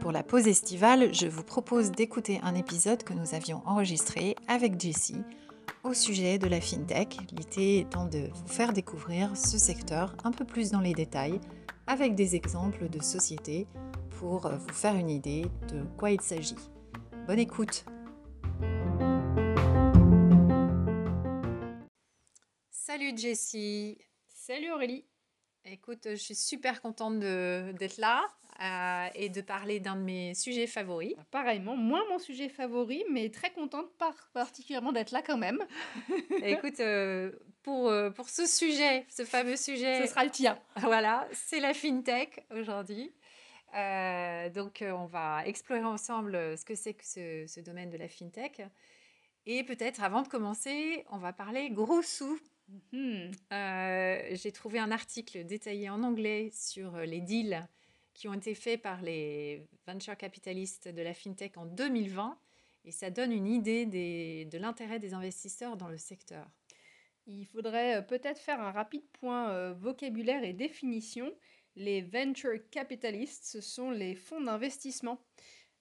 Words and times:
Pour 0.00 0.12
la 0.12 0.22
pause 0.22 0.46
estivale, 0.46 1.14
je 1.14 1.26
vous 1.26 1.42
propose 1.42 1.90
d'écouter 1.90 2.40
un 2.42 2.54
épisode 2.54 3.02
que 3.02 3.14
nous 3.14 3.34
avions 3.34 3.62
enregistré 3.64 4.36
avec 4.48 4.78
Jessie 4.78 5.22
au 5.82 5.94
sujet 5.94 6.38
de 6.38 6.46
la 6.46 6.60
FinTech, 6.60 7.16
l'idée 7.32 7.78
étant 7.78 8.04
de 8.04 8.28
vous 8.34 8.48
faire 8.48 8.74
découvrir 8.74 9.34
ce 9.34 9.56
secteur 9.56 10.14
un 10.24 10.30
peu 10.30 10.44
plus 10.44 10.70
dans 10.70 10.80
les 10.80 10.92
détails 10.92 11.40
avec 11.86 12.14
des 12.14 12.36
exemples 12.36 12.90
de 12.90 13.02
sociétés 13.02 13.66
pour 14.18 14.50
vous 14.50 14.74
faire 14.74 14.96
une 14.96 15.08
idée 15.08 15.46
de 15.72 15.84
quoi 15.96 16.10
il 16.10 16.20
s'agit. 16.20 16.56
Bonne 17.26 17.38
écoute. 17.38 17.86
Salut 22.70 23.16
Jessie 23.16 23.96
Salut 24.50 24.72
Aurélie 24.72 25.04
Écoute, 25.64 26.08
je 26.10 26.16
suis 26.16 26.34
super 26.34 26.82
contente 26.82 27.20
d'être 27.20 27.98
là 27.98 28.26
euh, 28.60 29.08
et 29.14 29.28
de 29.28 29.40
parler 29.42 29.78
d'un 29.78 29.94
de 29.94 30.00
mes 30.00 30.34
sujets 30.34 30.66
favoris. 30.66 31.14
Pareillement, 31.30 31.76
moins 31.76 32.02
mon 32.08 32.18
sujet 32.18 32.48
favori, 32.48 33.04
mais 33.12 33.30
très 33.30 33.52
contente 33.52 33.86
particulièrement 34.32 34.90
d'être 34.90 35.12
là 35.12 35.22
quand 35.22 35.38
même. 35.38 35.64
Écoute, 36.42 36.80
euh, 36.80 37.30
pour, 37.62 37.90
euh, 37.90 38.10
pour 38.10 38.28
ce 38.28 38.44
sujet, 38.44 39.06
ce 39.08 39.24
fameux 39.24 39.54
sujet... 39.54 40.04
Ce 40.04 40.08
sera 40.10 40.24
le 40.24 40.32
tien. 40.32 40.58
Voilà, 40.80 41.28
c'est 41.32 41.60
la 41.60 41.72
FinTech 41.72 42.44
aujourd'hui. 42.50 43.12
donc, 43.72 44.82
on 44.82 45.06
va 45.06 45.46
explorer 45.46 45.84
ensemble 45.84 46.58
ce 46.58 46.64
que 46.64 46.74
c'est 46.74 46.94
que 46.94 47.06
ce, 47.06 47.44
ce, 47.46 47.60
domaine 47.60 47.90
de 47.90 47.98
la 47.98 48.08
FinTech. 48.08 48.62
Et 49.46 49.62
peut-être, 49.62 50.02
avant 50.02 50.22
de 50.22 50.28
commencer, 50.28 51.04
on 51.12 51.18
va 51.18 51.32
parler 51.32 51.70
gros 51.70 52.02
sous 52.02 52.36
Mhm. 52.70 53.30
Euh, 53.52 54.28
j'ai 54.32 54.52
trouvé 54.52 54.78
un 54.78 54.90
article 54.90 55.44
détaillé 55.44 55.90
en 55.90 56.02
anglais 56.02 56.50
sur 56.52 56.94
euh, 56.94 57.04
les 57.04 57.20
deals 57.20 57.66
qui 58.14 58.28
ont 58.28 58.34
été 58.34 58.54
faits 58.54 58.80
par 58.80 59.02
les 59.02 59.66
venture 59.86 60.16
capitalistes 60.16 60.88
de 60.88 61.02
la 61.02 61.14
fintech 61.14 61.56
en 61.56 61.66
2020 61.66 62.38
et 62.84 62.92
ça 62.92 63.10
donne 63.10 63.32
une 63.32 63.46
idée 63.46 63.86
de 63.86 64.58
l'intérêt 64.58 64.98
des 64.98 65.14
investisseurs 65.14 65.76
dans 65.76 65.88
le 65.88 65.98
secteur. 65.98 66.46
Il 67.26 67.44
faudrait 67.46 67.96
euh, 67.96 68.02
peut-être 68.02 68.38
faire 68.38 68.60
un 68.60 68.70
rapide 68.70 69.06
point 69.20 69.72
vocabulaire 69.72 70.44
et 70.44 70.52
définition. 70.52 71.32
Les 71.76 72.02
venture 72.02 72.58
capitalistes, 72.70 73.44
ce 73.44 73.60
sont 73.60 73.90
les 73.90 74.14
fonds 74.14 74.40
d'investissement. 74.40 75.20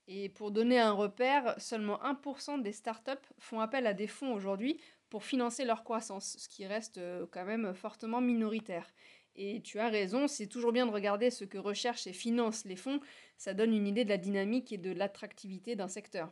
Et 0.07 0.29
pour 0.29 0.51
donner 0.51 0.79
un 0.79 0.91
repère, 0.91 1.55
seulement 1.59 1.99
1% 2.03 2.61
des 2.63 2.71
startups 2.71 3.11
font 3.37 3.59
appel 3.59 3.85
à 3.85 3.93
des 3.93 4.07
fonds 4.07 4.33
aujourd'hui 4.33 4.79
pour 5.09 5.23
financer 5.23 5.65
leur 5.65 5.83
croissance, 5.83 6.37
ce 6.37 6.47
qui 6.47 6.65
reste 6.65 6.97
euh, 6.97 7.25
quand 7.31 7.45
même 7.45 7.73
fortement 7.73 8.21
minoritaire. 8.21 8.93
Et 9.35 9.61
tu 9.61 9.79
as 9.79 9.89
raison, 9.89 10.27
c'est 10.27 10.47
toujours 10.47 10.71
bien 10.71 10.85
de 10.85 10.91
regarder 10.91 11.29
ce 11.29 11.45
que 11.45 11.57
recherchent 11.57 12.07
et 12.07 12.13
financent 12.13 12.65
les 12.65 12.75
fonds, 12.75 12.99
ça 13.37 13.53
donne 13.53 13.73
une 13.73 13.87
idée 13.87 14.03
de 14.03 14.09
la 14.09 14.17
dynamique 14.17 14.71
et 14.71 14.77
de 14.77 14.91
l'attractivité 14.91 15.75
d'un 15.75 15.87
secteur. 15.87 16.31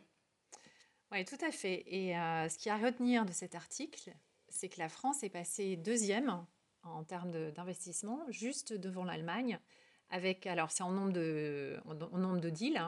Oui, 1.10 1.24
tout 1.24 1.42
à 1.42 1.50
fait. 1.50 1.84
Et 1.86 2.16
euh, 2.16 2.48
ce 2.48 2.58
qui 2.58 2.68
a 2.68 2.74
à 2.74 2.78
retenir 2.78 3.24
de 3.24 3.32
cet 3.32 3.54
article, 3.54 4.12
c'est 4.48 4.68
que 4.68 4.78
la 4.78 4.88
France 4.88 5.22
est 5.22 5.30
passée 5.30 5.76
deuxième 5.76 6.44
en 6.82 7.04
termes 7.04 7.50
d'investissement, 7.52 8.24
juste 8.28 8.72
devant 8.72 9.04
l'Allemagne, 9.04 9.58
avec, 10.10 10.46
alors 10.46 10.70
c'est 10.70 10.82
en 10.82 10.90
nombre 10.90 11.12
de, 11.12 11.78
en, 11.84 12.18
nombre 12.18 12.40
de 12.40 12.50
deals, 12.50 12.80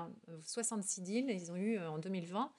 66 0.42 1.00
hein, 1.00 1.04
deals, 1.04 1.30
ils 1.30 1.52
ont 1.52 1.56
eu 1.56 1.78
euh, 1.78 1.90
en 1.90 1.98
2020, 1.98 2.52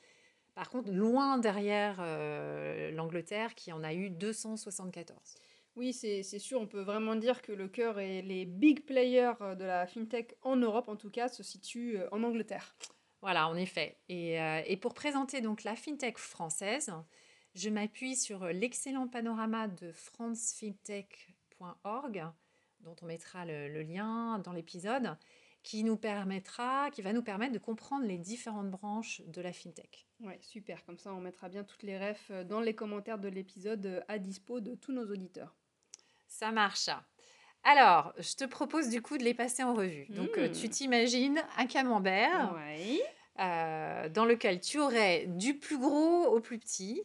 par 0.53 0.69
contre, 0.69 0.91
loin 0.91 1.37
derrière 1.37 1.99
euh, 1.99 2.91
l'Angleterre 2.91 3.55
qui 3.55 3.71
en 3.71 3.83
a 3.83 3.93
eu 3.93 4.09
274. 4.09 5.17
Oui, 5.77 5.93
c'est 5.93 6.23
sûr, 6.23 6.59
on 6.59 6.67
peut 6.67 6.81
vraiment 6.81 7.15
dire 7.15 7.41
que 7.41 7.53
le 7.53 7.69
cœur 7.69 7.97
et 7.99 8.21
les 8.21 8.45
big 8.45 8.85
players 8.85 9.35
euh, 9.39 9.55
de 9.55 9.63
la 9.63 9.87
fintech 9.87 10.35
en 10.41 10.57
Europe, 10.57 10.89
en 10.89 10.97
tout 10.97 11.09
cas, 11.09 11.29
se 11.29 11.43
situent 11.43 11.97
euh, 11.97 12.09
en 12.11 12.23
Angleterre. 12.23 12.75
Voilà, 13.21 13.47
en 13.47 13.55
effet. 13.55 13.97
Et, 14.09 14.39
et 14.65 14.77
pour 14.77 14.93
présenter 14.95 15.41
donc 15.41 15.63
la 15.63 15.75
fintech 15.75 16.17
française, 16.17 16.91
je 17.53 17.69
m'appuie 17.69 18.15
sur 18.15 18.47
l'excellent 18.47 19.07
panorama 19.07 19.67
de 19.67 19.91
francefintech.org, 19.91 22.25
dont 22.79 22.95
on 23.03 23.05
mettra 23.05 23.45
le, 23.45 23.67
le 23.67 23.83
lien 23.83 24.39
dans 24.39 24.53
l'épisode, 24.53 25.15
qui 25.63 25.83
nous 25.83 25.97
permettra, 25.97 26.89
qui 26.91 27.01
va 27.01 27.13
nous 27.13 27.21
permettre 27.21 27.53
de 27.53 27.59
comprendre 27.59 28.05
les 28.05 28.17
différentes 28.17 28.71
branches 28.71 29.21
de 29.27 29.41
la 29.41 29.53
fintech. 29.53 30.07
Ouais, 30.21 30.39
super. 30.41 30.83
Comme 30.85 30.97
ça, 30.97 31.13
on 31.13 31.21
mettra 31.21 31.49
bien 31.49 31.63
toutes 31.63 31.83
les 31.83 31.97
refs 31.97 32.31
euh, 32.31 32.43
dans 32.43 32.61
les 32.61 32.73
commentaires 32.73 33.19
de 33.19 33.27
l'épisode 33.27 33.85
euh, 33.85 34.01
à 34.07 34.17
dispo 34.17 34.59
de 34.59 34.75
tous 34.75 34.91
nos 34.91 35.05
auditeurs. 35.11 35.55
Ça 36.27 36.51
marche. 36.51 36.89
Alors, 37.63 38.13
je 38.17 38.35
te 38.35 38.45
propose 38.45 38.89
du 38.89 39.01
coup 39.01 39.17
de 39.17 39.23
les 39.23 39.35
passer 39.35 39.63
en 39.63 39.73
revue. 39.73 40.07
Donc, 40.09 40.37
euh, 40.37 40.49
tu 40.49 40.67
hmm. 40.67 40.71
t'imagines 40.71 41.43
un 41.57 41.67
camembert 41.67 42.55
dans 43.37 44.25
lequel 44.25 44.59
tu 44.59 44.79
aurais 44.79 45.25
du 45.27 45.57
plus 45.57 45.77
gros 45.77 46.25
au 46.25 46.39
plus 46.39 46.57
petit. 46.59 47.03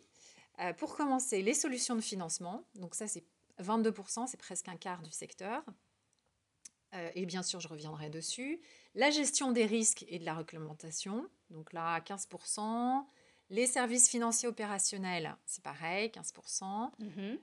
pour 0.78 0.96
commencer, 0.96 1.42
les 1.42 1.54
solutions 1.54 1.94
de 1.94 2.00
financement. 2.00 2.64
Donc, 2.74 2.94
ça, 2.94 3.06
c'est 3.06 3.24
22%, 3.62 4.26
c'est 4.26 4.36
presque 4.38 4.68
un 4.68 4.76
quart 4.76 5.02
du 5.02 5.10
secteur. 5.10 5.62
Et 7.14 7.26
bien 7.26 7.42
sûr, 7.42 7.60
je 7.60 7.68
reviendrai 7.68 8.10
dessus. 8.10 8.60
La 8.94 9.10
gestion 9.10 9.52
des 9.52 9.66
risques 9.66 10.04
et 10.08 10.18
de 10.18 10.24
la 10.24 10.34
réglementation. 10.34 11.28
Donc 11.50 11.72
là, 11.72 12.00
15%. 12.00 13.04
Les 13.50 13.66
services 13.66 14.08
financiers 14.08 14.48
opérationnels, 14.48 15.36
c'est 15.44 15.62
pareil, 15.62 16.10
15%. 16.10 16.90
Mhm. 16.98 17.38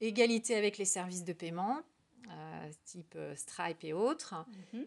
Égalité 0.00 0.54
avec 0.56 0.78
les 0.78 0.84
services 0.84 1.24
de 1.24 1.32
paiement, 1.32 1.80
euh, 2.28 2.70
type 2.84 3.14
euh, 3.16 3.34
Stripe 3.34 3.82
et 3.82 3.92
autres. 3.92 4.34
Mhm. 4.72 4.86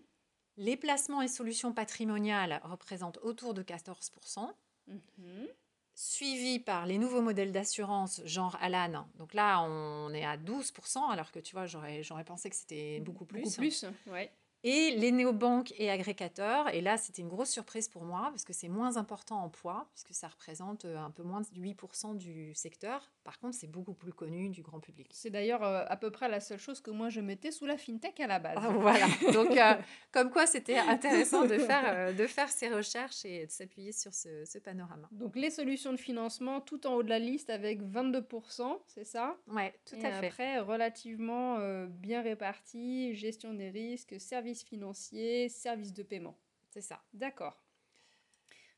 Les 0.57 0.77
placements 0.77 1.21
et 1.21 1.27
solutions 1.27 1.73
patrimoniales 1.73 2.61
représentent 2.63 3.19
autour 3.21 3.53
de 3.53 3.63
14%. 3.63 4.53
Mhm. 4.87 5.47
Suivi 5.95 6.59
par 6.59 6.85
les 6.85 6.97
nouveaux 6.97 7.21
modèles 7.21 7.51
d'assurance, 7.51 8.21
genre 8.25 8.57
Alan. 8.61 9.07
Donc 9.17 9.33
là, 9.33 9.61
on 9.63 10.13
est 10.13 10.25
à 10.25 10.37
12%, 10.37 11.09
alors 11.09 11.31
que 11.31 11.39
tu 11.39 11.55
vois, 11.55 11.65
j'aurais 11.65 12.23
pensé 12.25 12.49
que 12.49 12.55
c'était 12.55 12.99
beaucoup 12.99 13.25
plus. 13.25 13.43
Beaucoup 13.43 13.55
plus, 13.55 13.85
ouais 14.07 14.31
et 14.65 14.95
les 14.95 15.11
néobanques 15.11 15.73
et 15.77 15.91
agrégateurs. 15.91 16.73
Et 16.73 16.81
là, 16.81 16.97
c'était 16.97 17.21
une 17.21 17.29
grosse 17.29 17.51
surprise 17.51 17.87
pour 17.87 18.03
moi 18.03 18.29
parce 18.31 18.43
que 18.43 18.51
c'est 18.51 18.67
moins 18.67 18.97
important 18.97 19.41
en 19.43 19.49
poids, 19.49 19.87
puisque 19.93 20.13
ça 20.13 20.27
représente 20.27 20.85
euh, 20.85 20.97
un 20.97 21.11
peu 21.11 21.21
moins 21.21 21.41
de 21.41 21.61
8% 21.61 22.17
du 22.17 22.53
secteur. 22.55 23.11
Par 23.25 23.39
contre, 23.39 23.57
c'est 23.57 23.67
beaucoup 23.67 23.95
plus 23.95 24.13
connu 24.13 24.49
du 24.49 24.61
grand 24.61 24.79
public. 24.79 25.09
C'est 25.11 25.31
d'ailleurs 25.31 25.63
euh, 25.63 25.83
à 25.87 25.97
peu 25.97 26.11
près 26.11 26.29
la 26.29 26.39
seule 26.39 26.59
chose 26.59 26.79
que 26.79 26.91
moi 26.91 27.09
je 27.09 27.19
mettais 27.19 27.51
sous 27.51 27.65
la 27.65 27.75
fintech 27.75 28.19
à 28.19 28.27
la 28.27 28.39
base. 28.39 28.55
Ah, 28.57 28.69
voilà. 28.69 29.07
Donc, 29.33 29.57
euh, 29.57 29.73
comme 30.11 30.29
quoi, 30.29 30.45
c'était 30.45 30.77
intéressant 30.77 31.45
de 31.45 31.57
faire, 31.57 32.13
de 32.13 32.27
faire 32.27 32.49
ces 32.49 32.69
recherches 32.69 33.25
et 33.25 33.47
de 33.47 33.51
s'appuyer 33.51 33.91
sur 33.91 34.13
ce, 34.13 34.45
ce, 34.45 34.59
panorama. 34.59 35.09
Donc, 35.11 35.35
les 35.35 35.49
solutions 35.49 35.91
de 35.91 35.97
financement 35.97 36.61
tout 36.61 36.85
en 36.85 36.93
haut 36.93 37.03
de 37.03 37.09
la 37.09 37.19
liste 37.19 37.49
avec 37.49 37.81
22%, 37.81 38.79
c'est 38.85 39.03
ça? 39.03 39.35
Oui, 39.47 39.63
tout 39.85 39.95
à 40.03 40.11
fait. 40.11 40.27
Après, 40.27 40.59
relativement 40.59 41.57
bien 41.87 42.21
réparti, 42.21 43.15
gestion 43.15 43.53
des 43.53 43.71
risques, 43.71 44.15
services 44.19 44.63
financiers, 44.63 45.49
services 45.49 45.93
de 45.93 46.03
paiement. 46.03 46.37
C'est 46.69 46.81
ça. 46.81 47.01
D'accord. 47.13 47.59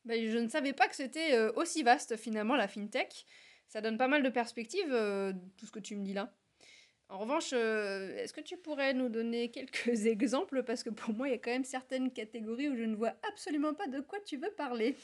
Ben, 0.07 0.31
je 0.31 0.37
ne 0.37 0.47
savais 0.47 0.71
pas 0.71 0.87
que 0.87 0.95
c'était 0.95 1.33
euh, 1.33 1.51
aussi 1.57 1.83
vaste 1.83 2.15
finalement 2.15 2.55
la 2.55 2.69
fintech. 2.69 3.25
Ça 3.67 3.81
donne 3.81 3.97
pas 3.97 4.07
mal 4.07 4.23
de 4.23 4.29
perspectives, 4.29 4.91
euh, 4.91 5.33
tout 5.57 5.65
ce 5.65 5.71
que 5.71 5.79
tu 5.79 5.95
me 5.95 6.03
dis 6.03 6.13
là. 6.13 6.33
En 7.09 7.19
revanche, 7.19 7.51
euh, 7.53 8.17
est-ce 8.17 8.33
que 8.33 8.41
tu 8.41 8.57
pourrais 8.57 8.93
nous 8.93 9.09
donner 9.09 9.49
quelques 9.51 10.05
exemples? 10.05 10.63
Parce 10.63 10.83
que 10.83 10.89
pour 10.89 11.13
moi, 11.13 11.27
il 11.27 11.31
y 11.31 11.35
a 11.35 11.37
quand 11.37 11.51
même 11.51 11.63
certaines 11.63 12.11
catégories 12.11 12.69
où 12.69 12.75
je 12.75 12.83
ne 12.83 12.95
vois 12.95 13.13
absolument 13.29 13.73
pas 13.73 13.87
de 13.87 13.99
quoi 13.99 14.19
tu 14.21 14.37
veux 14.37 14.51
parler. 14.51 14.95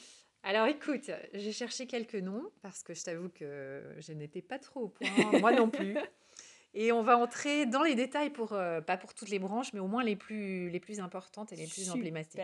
Alors 0.42 0.66
écoute, 0.66 1.10
j'ai 1.32 1.52
cherché 1.52 1.86
quelques 1.86 2.16
noms 2.16 2.50
parce 2.60 2.82
que 2.82 2.92
je 2.92 3.02
t'avoue 3.02 3.30
que 3.30 3.82
je 3.98 4.12
n'étais 4.12 4.42
pas 4.42 4.58
trop 4.58 4.80
au 4.82 4.88
point, 4.88 5.40
moi 5.40 5.52
non 5.52 5.70
plus. 5.70 5.96
Et 6.74 6.90
on 6.90 7.02
va 7.02 7.16
entrer 7.16 7.66
dans 7.66 7.84
les 7.84 7.94
détails, 7.94 8.30
pour, 8.30 8.52
euh, 8.52 8.80
pas 8.80 8.96
pour 8.96 9.14
toutes 9.14 9.28
les 9.28 9.38
branches, 9.38 9.72
mais 9.72 9.80
au 9.80 9.86
moins 9.86 10.02
les 10.02 10.16
plus, 10.16 10.68
les 10.70 10.80
plus 10.80 10.98
importantes 10.98 11.52
et 11.52 11.56
les 11.56 11.68
plus 11.68 11.88
emblématiques. 11.90 12.40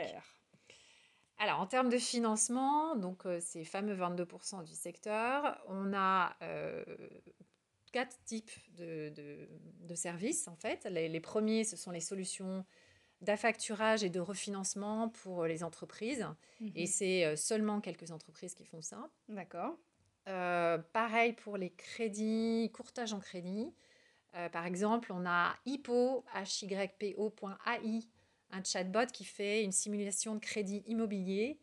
Alors, 1.42 1.58
en 1.58 1.66
termes 1.66 1.88
de 1.88 1.98
financement, 1.98 2.96
donc 2.96 3.24
euh, 3.26 3.40
ces 3.40 3.64
fameux 3.64 3.96
22% 3.96 4.62
du 4.62 4.74
secteur, 4.74 5.58
on 5.68 5.92
a 5.94 6.36
euh, 6.42 6.84
quatre 7.92 8.22
types 8.24 8.52
de, 8.76 9.12
de, 9.80 9.94
services, 9.94 10.46
en 10.48 10.54
fait. 10.54 10.84
Les, 10.84 11.20
premiers, 11.20 11.64
ce 11.64 11.76
sont 11.76 11.90
les 11.90 12.00
solutions 12.00 12.64
d'affacturage 13.22 14.04
et 14.04 14.10
de 14.10 14.20
refinancement 14.20 15.08
pour 15.08 15.46
les 15.46 15.64
entreprises. 15.64 16.26
Et 16.74 16.82
mhm. 16.82 16.86
c'est 16.86 17.36
seulement 17.36 17.80
quelques 17.80 18.12
entreprises 18.12 18.54
qui 18.54 18.64
font 18.64 18.82
ça. 18.82 19.10
D'accord. 19.28 19.76
pareil 20.24 21.32
pour 21.32 21.56
les 21.56 21.70
crédits, 21.70 22.70
courtage 22.72 23.12
en 23.12 23.18
crédit. 23.18 23.72
Euh, 24.36 24.48
par 24.48 24.66
exemple, 24.66 25.12
on 25.12 25.26
a 25.26 25.56
hippo, 25.66 26.24
hypo.ai, 26.62 28.00
un 28.52 28.62
chatbot 28.62 29.06
qui 29.12 29.24
fait 29.24 29.64
une 29.64 29.72
simulation 29.72 30.34
de 30.34 30.40
crédit 30.40 30.82
immobilier. 30.86 31.58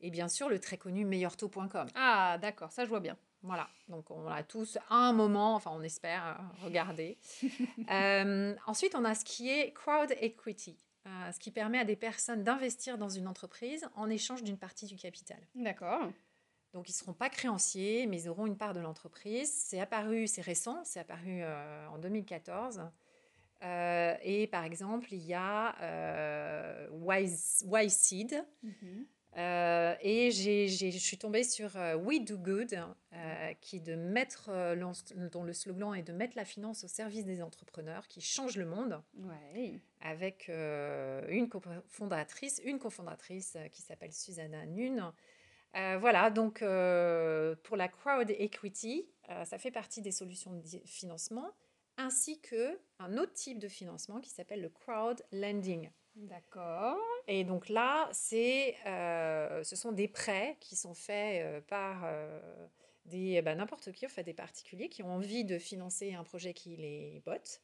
Et 0.00 0.10
bien 0.10 0.28
sûr, 0.28 0.48
le 0.48 0.60
très 0.60 0.76
connu 0.76 1.04
meilleurtaux.com. 1.04 1.88
Ah, 1.94 2.38
d'accord, 2.40 2.70
ça 2.72 2.84
je 2.84 2.88
vois 2.88 3.00
bien. 3.00 3.16
Voilà, 3.42 3.68
donc 3.88 4.10
on 4.10 4.26
a 4.26 4.42
tous 4.42 4.78
à 4.90 4.96
un 4.96 5.12
moment, 5.12 5.54
enfin 5.54 5.70
on 5.72 5.82
espère, 5.82 6.26
euh, 6.26 6.64
regarder. 6.64 7.18
Euh, 7.90 8.54
ensuite, 8.66 8.94
on 8.94 9.04
a 9.04 9.14
ce 9.14 9.24
qui 9.24 9.48
est 9.48 9.72
crowd 9.72 10.12
equity, 10.20 10.76
euh, 11.06 11.32
ce 11.32 11.38
qui 11.38 11.50
permet 11.50 11.78
à 11.78 11.84
des 11.84 11.96
personnes 11.96 12.42
d'investir 12.42 12.98
dans 12.98 13.08
une 13.08 13.26
entreprise 13.26 13.88
en 13.94 14.10
échange 14.10 14.42
d'une 14.42 14.58
partie 14.58 14.84
du 14.84 14.96
capital. 14.96 15.38
D'accord. 15.54 16.10
Donc 16.74 16.88
ils 16.88 16.92
ne 16.92 16.96
seront 16.96 17.14
pas 17.14 17.30
créanciers, 17.30 18.06
mais 18.06 18.22
ils 18.22 18.28
auront 18.28 18.46
une 18.46 18.58
part 18.58 18.74
de 18.74 18.80
l'entreprise. 18.80 19.50
C'est 19.50 19.80
apparu, 19.80 20.26
c'est 20.26 20.42
récent, 20.42 20.82
c'est 20.84 21.00
apparu 21.00 21.42
en 21.44 21.96
2014. 21.98 22.82
Et 23.62 24.48
par 24.50 24.64
exemple, 24.64 25.12
il 25.12 25.24
y 25.24 25.34
a 25.34 25.74
Wise, 26.90 27.64
Seed, 27.88 28.44
mhm. 28.62 29.06
Euh, 29.38 29.94
et 30.00 30.30
je 30.32 30.98
suis 30.98 31.16
tombée 31.16 31.44
sur 31.44 31.76
euh, 31.76 31.94
We 31.94 32.24
Do 32.24 32.38
Good, 32.38 32.74
euh, 33.12 33.52
qui 33.60 33.80
de 33.80 33.94
mettre, 33.94 34.50
dont 35.30 35.44
le 35.44 35.52
slogan 35.52 35.94
est 35.94 36.02
de 36.02 36.12
mettre 36.12 36.36
la 36.36 36.44
finance 36.44 36.84
au 36.84 36.88
service 36.88 37.24
des 37.24 37.42
entrepreneurs 37.42 38.08
qui 38.08 38.20
changent 38.20 38.56
le 38.56 38.66
monde. 38.66 39.00
Avec 40.00 40.48
une 40.48 41.48
cofondatrice, 41.48 42.60
une 42.64 42.78
cofondatrice 42.78 43.56
qui 43.72 43.82
s'appelle 43.82 44.12
Susanna 44.12 44.66
Nune. 44.66 45.12
voilà, 45.74 46.30
donc 46.30 46.60
pour 46.60 47.76
la 47.76 47.88
crowd 47.88 48.30
equity, 48.30 49.06
ça 49.44 49.58
fait 49.58 49.70
partie 49.70 50.02
des 50.02 50.12
solutions 50.12 50.52
de 50.52 50.62
financement, 50.84 51.52
ainsi 51.98 52.40
que 52.40 52.78
un 52.98 53.18
autre 53.18 53.34
type 53.34 53.58
de 53.58 53.68
financement 53.68 54.20
qui 54.20 54.30
s'appelle 54.30 54.62
le 54.62 54.70
crowd 54.70 55.22
lending. 55.32 55.90
D'accord. 56.14 56.98
Et 57.28 57.44
donc 57.44 57.68
là, 57.68 58.08
c'est, 58.12 58.74
euh, 58.86 59.62
ce 59.62 59.76
sont 59.76 59.92
des 59.92 60.08
prêts 60.08 60.56
qui 60.60 60.74
sont 60.74 60.94
faits 60.94 61.42
euh, 61.44 61.60
par 61.60 62.02
euh, 62.04 62.40
des, 63.04 63.40
bah, 63.42 63.54
n'importe 63.54 63.92
qui, 63.92 64.06
en 64.06 64.08
fait, 64.08 64.24
des 64.24 64.34
particuliers 64.34 64.88
qui 64.88 65.02
ont 65.02 65.12
envie 65.12 65.44
de 65.44 65.58
financer 65.58 66.14
un 66.14 66.24
projet 66.24 66.54
qui 66.54 66.76
les 66.76 67.22
botte. 67.24 67.60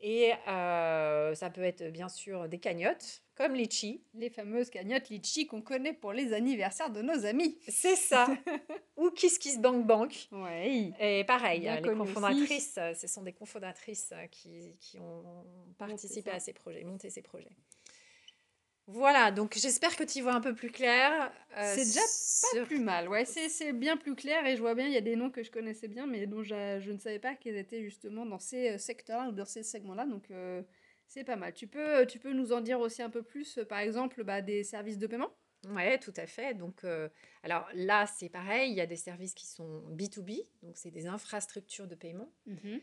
Et 0.00 0.32
ça 0.46 1.50
peut 1.52 1.62
être 1.62 1.90
bien 1.90 2.08
sûr 2.08 2.48
des 2.48 2.58
cagnottes, 2.58 3.22
comme 3.34 3.54
Litchi. 3.54 4.02
Les 4.14 4.30
fameuses 4.30 4.70
cagnottes 4.70 5.08
Litchi 5.08 5.46
qu'on 5.46 5.62
connaît 5.62 5.92
pour 5.92 6.12
les 6.12 6.32
anniversaires 6.32 6.90
de 6.90 7.02
nos 7.02 7.24
amis. 7.24 7.58
C'est 7.68 7.96
ça. 7.96 8.26
Ou 8.96 9.10
Kiss 9.10 9.38
Kiss 9.38 9.58
Bank 9.58 9.86
Bank. 9.86 10.28
Oui. 10.32 10.92
Et 11.00 11.24
pareil, 11.24 11.70
les 11.82 11.94
cofondatrices, 11.94 12.78
ce 12.94 13.06
sont 13.06 13.22
des 13.22 13.32
cofondatrices 13.32 14.12
qui, 14.30 14.76
qui 14.80 14.98
ont 14.98 15.44
participé 15.78 16.30
à 16.30 16.40
ces 16.40 16.52
projets, 16.52 16.84
monté 16.84 17.10
ces 17.10 17.22
projets. 17.22 17.56
Voilà, 18.88 19.32
donc 19.32 19.54
j'espère 19.56 19.96
que 19.96 20.04
tu 20.04 20.20
vois 20.20 20.34
un 20.34 20.40
peu 20.40 20.54
plus 20.54 20.70
clair. 20.70 21.32
Euh, 21.56 21.74
c'est 21.74 21.84
déjà 21.84 22.00
pas 22.54 22.66
plus 22.66 22.78
mal, 22.78 23.08
ouais, 23.08 23.24
c'est 23.24 23.72
bien 23.72 23.96
plus 23.96 24.14
clair 24.14 24.46
et 24.46 24.54
je 24.56 24.60
vois 24.60 24.74
bien, 24.74 24.86
il 24.86 24.92
y 24.92 24.96
a 24.96 25.00
des 25.00 25.16
noms 25.16 25.30
que 25.30 25.42
je 25.42 25.50
connaissais 25.50 25.88
bien, 25.88 26.06
mais 26.06 26.26
dont 26.26 26.44
je 26.44 26.90
ne 26.90 26.98
savais 26.98 27.18
pas 27.18 27.34
qu'ils 27.34 27.56
étaient 27.56 27.82
justement 27.82 28.24
dans 28.24 28.38
ces 28.38 28.70
euh, 28.74 28.78
secteurs 28.78 29.28
ou 29.28 29.32
dans 29.32 29.44
ces 29.44 29.64
segments-là, 29.64 30.06
donc 30.06 30.30
euh, 30.30 30.62
c'est 31.08 31.24
pas 31.24 31.34
mal. 31.34 31.52
Tu 31.52 31.66
peux, 31.66 32.06
tu 32.06 32.20
peux 32.20 32.32
nous 32.32 32.52
en 32.52 32.60
dire 32.60 32.78
aussi 32.78 33.02
un 33.02 33.10
peu 33.10 33.22
plus, 33.22 33.58
par 33.68 33.80
exemple, 33.80 34.22
bah, 34.22 34.40
des 34.40 34.62
services 34.62 34.98
de 34.98 35.08
paiement? 35.08 35.30
Oui, 35.68 35.98
tout 35.98 36.14
à 36.16 36.26
fait. 36.26 36.54
Donc, 36.54 36.84
alors 37.42 37.68
là, 37.74 38.06
c'est 38.06 38.28
pareil, 38.28 38.70
il 38.70 38.76
y 38.76 38.80
a 38.80 38.86
des 38.86 38.96
services 38.96 39.34
qui 39.34 39.46
sont 39.46 39.82
B2B, 39.90 40.46
donc 40.62 40.76
c'est 40.76 40.92
des 40.92 41.08
infrastructures 41.08 41.88
de 41.88 41.96
paiement. 41.96 42.30
Mmh 42.46 42.78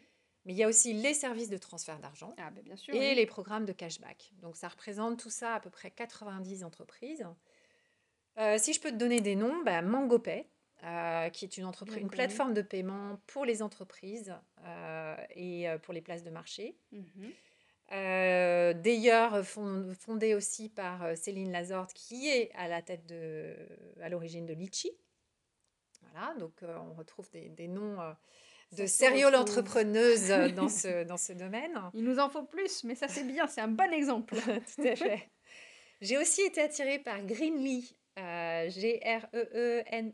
mais 0.46 0.54
il 0.54 0.58
y 0.58 0.64
a 0.64 0.68
aussi 0.68 0.94
les 0.94 1.14
services 1.14 1.50
de 1.50 1.58
transfert 1.58 2.00
d'argent 2.00 2.36
ah, 2.38 2.52
ben, 2.52 2.64
bien 2.64 2.76
sûr, 2.76 2.94
et 2.94 3.16
les 3.16 3.26
programmes 3.26 3.66
de 3.66 3.72
cashback. 3.72 4.34
Donc 4.42 4.58
ça 4.58 4.68
représente 4.68 5.20
tout 5.20 5.30
ça 5.30 5.56
à 5.56 5.60
peu 5.60 5.70
près 5.70 5.92
90 5.92 6.64
entreprises. 6.64 7.26
Euh, 8.38 8.58
si 8.58 8.74
je 8.74 8.82
peux 8.82 8.90
te 8.90 8.96
donner 8.96 9.22
des 9.22 9.36
noms, 9.36 9.64
bah, 9.64 9.82
MangoPay, 9.82 10.48
euh, 10.84 11.30
qui 11.30 11.46
est 11.46 11.58
une, 11.58 11.66
entreprise, 11.66 11.98
une 11.98 12.10
plateforme 12.10 12.54
de 12.54 12.62
paiement 12.62 13.22
pour 13.28 13.46
les 13.46 13.62
entreprises 13.62 14.36
euh, 14.66 15.16
et 15.36 15.68
pour 15.84 15.94
les 15.94 16.02
places 16.02 16.24
de 16.24 16.30
marché. 16.30 16.76
Mhm. 16.92 17.32
D'ailleurs, 17.92 19.46
fondée 19.46 20.34
aussi 20.34 20.70
par 20.70 21.16
Céline 21.16 21.52
Lazorde, 21.52 21.94
qui 21.94 22.28
est 22.28 22.52
à 22.56 22.68
la 22.68 22.82
tête 22.82 23.06
de, 23.06 23.56
à 24.02 24.10
l'origine 24.10 24.48
de 24.48 24.54
Litchi. 24.54 24.92
Voilà, 26.02 26.34
donc 26.40 26.54
on 26.64 26.94
retrouve 26.96 27.30
des, 27.30 27.50
des 27.50 27.68
noms 27.68 28.00
de 28.76 28.86
sérieux 28.86 29.28
entrepreneuse 29.28 30.30
dans 30.56 30.70
ce, 30.70 31.04
dans 31.04 31.18
ce 31.18 31.34
domaine. 31.34 31.80
Il 31.94 32.04
nous 32.04 32.20
en 32.20 32.30
faut 32.30 32.44
plus, 32.44 32.84
mais 32.84 32.96
ça 32.96 33.08
c'est 33.08 33.24
bien, 33.24 33.48
c'est 33.48 33.62
un 33.62 33.68
bon 33.68 33.92
exemple. 33.92 34.36
Tout 34.76 34.88
à 34.88 34.96
fait. 34.96 35.30
J'ai 36.02 36.18
aussi 36.18 36.42
été 36.42 36.62
attirée 36.62 37.00
par 37.00 37.22
Greenly, 37.26 37.96
euh, 38.20 38.70
G-R-E-E-N-L-Y, 38.70 40.14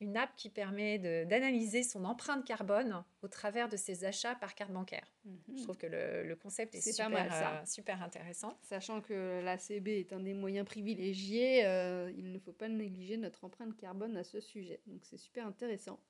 une 0.00 0.16
app 0.16 0.34
qui 0.36 0.50
permet 0.50 0.98
d'analyser 1.26 1.84
son 1.84 2.04
empreinte 2.04 2.44
carbone 2.44 3.04
au 3.22 3.28
travers 3.28 3.68
de 3.68 3.76
ses 3.76 4.04
achats 4.04 4.34
par 4.34 4.56
carte 4.56 4.72
bancaire. 4.72 5.12
Mhm. 5.24 5.38
Je 5.56 5.62
trouve 5.62 5.76
que 5.76 5.86
le, 5.86 6.24
le 6.24 6.34
concept 6.34 6.74
est, 6.74 6.80
super, 6.80 7.10
euh, 7.14 7.64
super 7.64 8.02
intéressant. 8.02 8.58
Sachant 8.62 9.02
que 9.02 9.40
l'ACB 9.44 9.88
est 9.88 10.12
un 10.12 10.18
des 10.20 10.34
moyens 10.34 10.66
privilégiés, 10.66 11.64
euh, 11.64 12.10
il 12.16 12.32
ne 12.32 12.38
faut 12.40 12.52
pas 12.52 12.68
négliger 12.68 13.16
notre 13.18 13.44
empreinte 13.44 13.76
carbone 13.76 14.16
à 14.16 14.24
ce 14.24 14.40
sujet. 14.40 14.80
Donc 14.86 15.04
c'est 15.04 15.18
super 15.18 15.46
intéressant. 15.46 16.00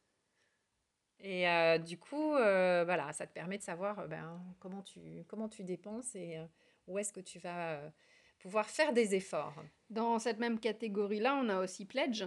Et 1.21 1.49
euh, 1.49 1.79
du 1.79 1.99
coup, 1.99 2.35
euh, 2.35 2.85
voilà, 2.85 3.13
ça 3.13 3.27
te 3.27 3.33
permet 3.33 3.59
de 3.59 3.63
savoir 3.63 4.01
euh, 4.01 4.07
ben, 4.07 4.41
comment, 4.61 4.83
tu, 4.83 5.25
comment 5.29 5.49
tu 5.49 5.65
dépenses 5.65 6.15
et 6.15 6.39
où 6.87 6.99
est-ce 6.99 7.13
que 7.13 7.21
tu 7.21 7.39
vas 7.39 7.81
pouvoir 8.39 8.69
faire 8.69 8.93
des 8.93 9.15
efforts. 9.15 9.55
Dans 9.91 10.19
cette 10.19 10.39
même 10.39 10.61
catégorie-là, 10.61 11.41
on 11.43 11.49
a 11.49 11.61
aussi 11.61 11.85
Pledge 11.85 12.25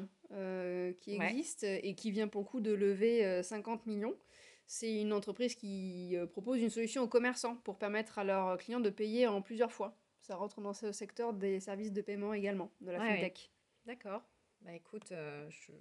qui 0.99 1.15
existe 1.15 1.63
et 1.63 1.95
qui 1.95 2.11
vient 2.11 2.27
pour 2.27 2.49
coup 2.49 2.59
de 2.59 2.73
lever 2.73 3.41
50 3.43 3.85
millions. 3.85 4.17
C'est 4.65 5.01
une 5.01 5.13
entreprise 5.13 5.55
qui 5.55 6.15
propose 6.31 6.61
une 6.61 6.69
solution 6.69 7.03
aux 7.03 7.07
commerçants 7.07 7.55
pour 7.57 7.77
permettre 7.77 8.19
à 8.19 8.23
leurs 8.23 8.57
clients 8.57 8.79
de 8.79 8.89
payer 8.89 9.27
en 9.27 9.41
plusieurs 9.41 9.71
fois. 9.71 9.97
Ça 10.21 10.35
rentre 10.35 10.61
dans 10.61 10.73
ce 10.73 10.91
secteur 10.91 11.33
des 11.33 11.59
services 11.59 11.93
de 11.93 12.01
paiement 12.01 12.33
également, 12.33 12.71
de 12.81 12.91
la 12.91 12.99
fintech. 12.99 13.51
D'accord. 13.85 14.21
Bah 14.61 14.73
écoute, 14.73 15.13
je 15.49 15.71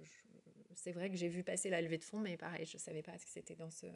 c'est 0.75 0.91
vrai 0.91 1.09
que 1.09 1.15
j'ai 1.15 1.27
vu 1.27 1.43
passer 1.43 1.69
la 1.69 1.81
levée 1.81 1.97
de 1.97 2.03
fonds, 2.03 2.19
mais 2.19 2.37
pareil, 2.37 2.65
je 2.65 2.77
ne 2.77 2.79
savais 2.79 3.01
pas 3.01 3.13
que 3.13 3.27
c'était 3.27 3.55
dans 3.55 3.69
ce, 3.69 3.87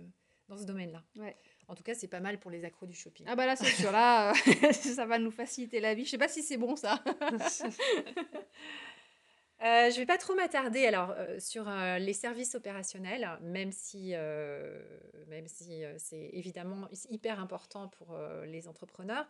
dans 0.50 0.58
ce 0.58 0.66
domaine-là. 0.66 1.04
Ouais. 1.18 1.36
En 1.68 1.76
tout 1.76 1.84
cas, 1.84 1.94
c'est 1.94 2.08
pas 2.08 2.20
mal 2.20 2.40
pour 2.40 2.52
les 2.52 2.66
accros 2.66 2.86
du 2.86 2.96
shopping. 2.96 3.26
Ah 3.30 3.36
bah 3.36 3.46
là, 3.46 3.56
c'est 3.56 3.66
sûr, 3.66 3.92
là, 3.92 4.34
ça 4.74 5.06
va 5.06 5.20
nous 5.20 5.32
faciliter 5.32 5.80
la 5.80 5.94
vie. 5.94 6.06
Je 6.06 6.12
sais 6.12 6.18
pas 6.18 6.28
si 6.28 6.44
c'est 6.44 6.58
bon, 6.58 6.76
ça. 6.76 7.04
Euh, 9.62 9.90
je 9.90 9.98
vais 9.98 10.06
pas 10.06 10.18
trop 10.18 10.36
m'attarder 10.36 10.86
alors 10.86 11.12
euh, 11.12 11.40
sur 11.40 11.70
euh, 11.70 11.98
les 11.98 12.12
services 12.12 12.54
opérationnels, 12.54 13.30
même 13.42 13.72
si, 13.72 14.14
même 15.28 15.48
si 15.48 15.84
c'est 15.98 16.30
évidemment 16.34 16.90
hyper 17.10 17.40
important 17.40 17.88
pour 17.88 18.18
les 18.46 18.68
entrepreneurs, 18.68 19.26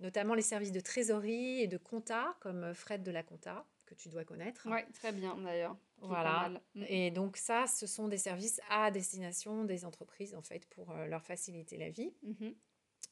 notamment 0.00 0.34
les 0.34 0.42
services 0.42 0.72
de 0.72 0.80
trésorerie 0.80 1.60
et 1.60 1.68
de 1.68 1.76
compta, 1.76 2.36
comme 2.40 2.74
Fred 2.74 3.04
de 3.04 3.12
la 3.12 3.22
compta, 3.22 3.64
que 3.84 3.94
tu 3.94 4.08
dois 4.08 4.24
connaître. 4.24 4.66
Oui, 4.68 4.80
très 4.92 5.12
bien 5.12 5.36
d'ailleurs. 5.36 5.76
Voilà. 6.02 6.50
Mm. 6.74 6.84
Et 6.88 7.10
donc 7.10 7.36
ça, 7.36 7.66
ce 7.66 7.86
sont 7.86 8.08
des 8.08 8.18
services 8.18 8.60
à 8.70 8.90
destination 8.90 9.64
des 9.64 9.84
entreprises, 9.84 10.34
en 10.34 10.42
fait, 10.42 10.66
pour 10.66 10.90
euh, 10.90 11.06
leur 11.06 11.24
faciliter 11.24 11.76
la 11.76 11.90
vie. 11.90 12.12
Mm-hmm. 12.24 12.54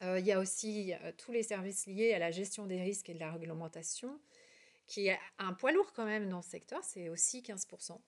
Euh, 0.03 0.19
il 0.19 0.27
y 0.27 0.33
a 0.33 0.41
aussi 0.41 0.93
euh, 0.93 1.13
tous 1.17 1.33
les 1.33 1.43
services 1.43 1.87
liés 1.87 2.13
à 2.13 2.19
la 2.19 2.31
gestion 2.31 2.67
des 2.67 2.81
risques 2.83 3.09
et 3.09 3.15
de 3.15 3.21
la 3.21 3.33
réglementation, 3.33 4.21
qui 4.87 5.09
est 5.09 5.19
un 5.39 5.53
poids 5.55 5.73
lourd 5.73 5.93
quand 5.93 6.05
même 6.05 6.29
dans 6.29 6.43
ce 6.43 6.51
secteur, 6.51 6.83
c'est 6.85 7.09
aussi 7.09 7.41
15%. 7.41 7.99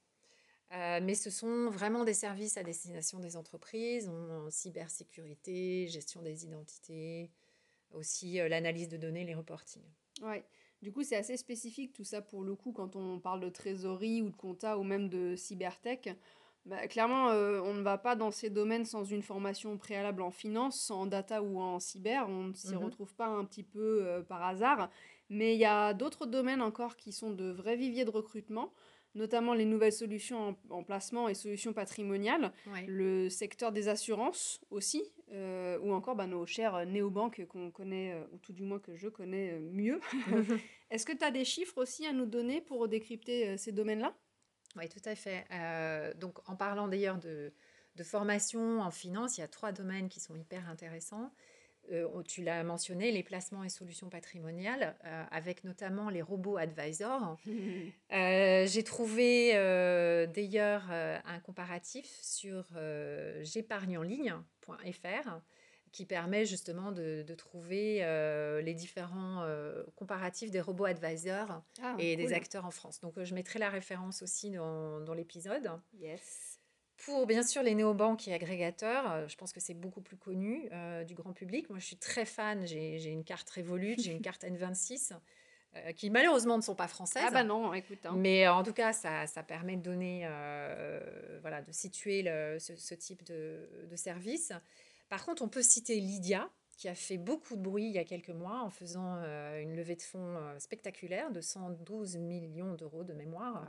mais 1.00 1.14
ce 1.14 1.30
sont 1.30 1.70
vraiment 1.70 2.04
des 2.04 2.12
services 2.12 2.58
à 2.58 2.62
destination 2.62 3.18
des 3.18 3.36
entreprises, 3.36 4.08
en 4.08 4.50
cybersécurité, 4.50 5.86
gestion 5.88 6.20
des 6.20 6.44
identités, 6.44 7.30
aussi 7.92 8.34
l'analyse 8.34 8.88
de 8.88 8.98
données, 8.98 9.24
les 9.24 9.34
reporting. 9.34 9.82
Oui. 10.20 10.42
Du 10.82 10.92
coup, 10.92 11.02
c'est 11.02 11.16
assez 11.16 11.36
spécifique 11.36 11.92
tout 11.92 12.04
ça 12.04 12.20
pour 12.20 12.42
le 12.42 12.54
coup 12.54 12.72
quand 12.72 12.96
on 12.96 13.18
parle 13.18 13.40
de 13.40 13.48
trésorerie 13.48 14.22
ou 14.22 14.30
de 14.30 14.36
compta 14.36 14.78
ou 14.78 14.82
même 14.82 15.08
de 15.08 15.34
cybertech. 15.36 16.10
Bah, 16.66 16.88
clairement, 16.88 17.30
euh, 17.30 17.60
on 17.64 17.74
ne 17.74 17.82
va 17.82 17.96
pas 17.96 18.16
dans 18.16 18.32
ces 18.32 18.50
domaines 18.50 18.84
sans 18.84 19.04
une 19.04 19.22
formation 19.22 19.78
préalable 19.78 20.20
en 20.20 20.32
finance, 20.32 20.90
en 20.90 21.06
data 21.06 21.40
ou 21.42 21.60
en 21.60 21.78
cyber. 21.78 22.28
On 22.28 22.48
ne 22.48 22.54
s'y 22.54 22.74
mhm. 22.74 22.84
retrouve 22.84 23.14
pas 23.14 23.28
un 23.28 23.44
petit 23.44 23.62
peu 23.62 24.04
euh, 24.04 24.22
par 24.22 24.42
hasard. 24.42 24.90
Mais 25.30 25.54
il 25.54 25.60
y 25.60 25.64
a 25.64 25.94
d'autres 25.94 26.26
domaines 26.26 26.60
encore 26.60 26.96
qui 26.96 27.12
sont 27.12 27.30
de 27.30 27.50
vrais 27.50 27.76
viviers 27.76 28.04
de 28.04 28.10
recrutement 28.10 28.72
notamment 29.16 29.54
les 29.54 29.64
nouvelles 29.64 29.92
solutions 29.92 30.56
en, 30.70 30.82
placement 30.84 31.28
et 31.28 31.34
solutions 31.34 31.72
patrimoniales, 31.72 32.52
le 32.86 33.28
secteur 33.28 33.72
des 33.72 33.88
assurances 33.88 34.60
aussi, 34.70 35.02
euh, 35.32 35.78
ou 35.80 35.92
encore 35.92 36.14
bah, 36.14 36.26
nos 36.26 36.46
chères 36.46 36.86
néobanques 36.86 37.44
qu'on 37.46 37.70
connaît, 37.72 38.12
euh, 38.12 38.24
ou 38.32 38.38
tout 38.38 38.52
du 38.52 38.62
moins 38.62 38.78
que 38.78 38.94
je 38.94 39.08
connais 39.08 39.54
euh, 39.54 39.60
mieux. 39.60 40.00
Est-ce 40.90 41.04
que 41.04 41.12
tu 41.12 41.24
as 41.24 41.32
des 41.32 41.44
chiffres 41.44 41.78
aussi 41.78 42.06
à 42.06 42.12
nous 42.12 42.26
donner 42.26 42.60
pour 42.60 42.86
décrypter 42.88 43.56
ces 43.56 43.72
domaines-là? 43.72 44.14
Oui, 44.76 44.88
tout 44.88 45.00
à 45.04 45.14
fait. 45.14 45.46
donc, 46.16 46.38
en 46.48 46.54
parlant 46.54 46.86
d'ailleurs 46.86 47.18
de, 47.18 47.52
de, 47.96 48.04
formation 48.04 48.80
en 48.80 48.90
finance, 48.90 49.38
il 49.38 49.40
y 49.40 49.44
a 49.44 49.48
trois 49.48 49.72
domaines 49.72 50.08
qui 50.08 50.20
sont 50.20 50.36
hyper 50.36 50.68
intéressants. 50.68 51.32
Tu 52.26 52.42
l'as 52.42 52.62
mentionné, 52.64 53.12
les 53.12 53.22
placements 53.22 53.64
et 53.64 53.68
solutions 53.68 54.08
patrimoniales, 54.08 54.96
avec 55.30 55.64
notamment 55.64 56.10
les 56.10 56.22
robots 56.22 56.56
advisors. 56.56 57.36
J'ai 58.10 58.84
trouvé 58.84 59.52
d'ailleurs 60.34 60.90
un 60.90 61.40
comparatif 61.40 62.06
sur 62.20 62.64
j'épargneenligne.fr 63.42 65.40
qui 65.96 66.04
permet 66.04 66.44
justement 66.44 66.92
de, 66.92 67.24
trouver 67.38 68.00
euh, 68.02 68.60
les 68.60 68.74
différents 68.74 69.42
euh, 69.44 69.82
comparatifs 69.94 70.50
des 70.50 70.60
robots 70.60 70.84
advisors 70.84 71.62
ah, 71.82 71.96
et 71.98 72.16
des 72.16 72.34
acteurs 72.34 72.66
en 72.66 72.70
France. 72.70 73.00
Donc, 73.00 73.16
euh, 73.16 73.24
je 73.24 73.34
mettrai 73.34 73.58
la 73.58 73.70
référence 73.70 74.20
aussi 74.20 74.50
dans, 74.50 75.00
dans 75.00 75.14
l'épisode. 75.14 75.70
Yes. 75.98 76.55
Pour 77.04 77.26
bien 77.26 77.42
sûr 77.42 77.62
les 77.62 77.74
néobanques 77.74 78.26
et 78.26 78.34
agrégateurs, 78.34 79.28
je 79.28 79.36
pense 79.36 79.52
que 79.52 79.60
c'est 79.60 79.74
beaucoup 79.74 80.00
plus 80.00 80.16
connu 80.16 80.68
du 81.06 81.14
grand 81.14 81.32
public. 81.32 81.68
Moi, 81.68 81.78
je 81.78 81.84
suis 81.84 81.96
très 81.96 82.24
fan. 82.24 82.66
J'ai 82.66 83.10
une 83.10 83.24
carte 83.24 83.48
Revolut, 83.50 83.96
j'ai 83.98 84.12
une 84.12 84.22
carte 84.22 84.44
N26 84.44 85.12
qui 85.94 86.08
malheureusement 86.08 86.56
ne 86.56 86.62
sont 86.62 86.74
pas 86.74 86.88
françaises. 86.88 87.24
Ah 87.26 87.30
bah 87.30 87.44
non, 87.44 87.74
écoute. 87.74 87.98
Hein. 88.04 88.14
Mais 88.16 88.48
en 88.48 88.62
tout 88.62 88.72
cas, 88.72 88.94
ça, 88.94 89.26
ça 89.26 89.42
permet 89.42 89.76
de 89.76 89.82
donner, 89.82 90.26
voilà, 91.42 91.60
de 91.60 91.70
situer 91.70 92.22
le, 92.22 92.58
ce, 92.58 92.74
ce, 92.76 92.94
type 92.94 93.22
de, 93.24 93.68
de 93.90 93.96
service. 93.96 94.52
Par 95.08 95.24
contre, 95.24 95.42
on 95.42 95.48
peut 95.48 95.62
citer 95.62 96.00
Lydia, 96.00 96.50
qui 96.76 96.88
a 96.88 96.94
fait 96.94 97.16
beaucoup 97.16 97.56
de 97.56 97.62
bruit 97.62 97.86
il 97.86 97.92
y 97.92 97.98
a 97.98 98.04
quelques 98.04 98.30
mois 98.30 98.60
en 98.62 98.70
faisant 98.70 99.16
euh, 99.18 99.62
une 99.62 99.74
levée 99.74 99.96
de 99.96 100.02
fonds 100.02 100.36
euh, 100.36 100.58
spectaculaire 100.58 101.30
de 101.30 101.40
112 101.40 102.16
millions 102.18 102.74
d'euros 102.74 103.02
de 103.02 103.14
mémoire. 103.14 103.66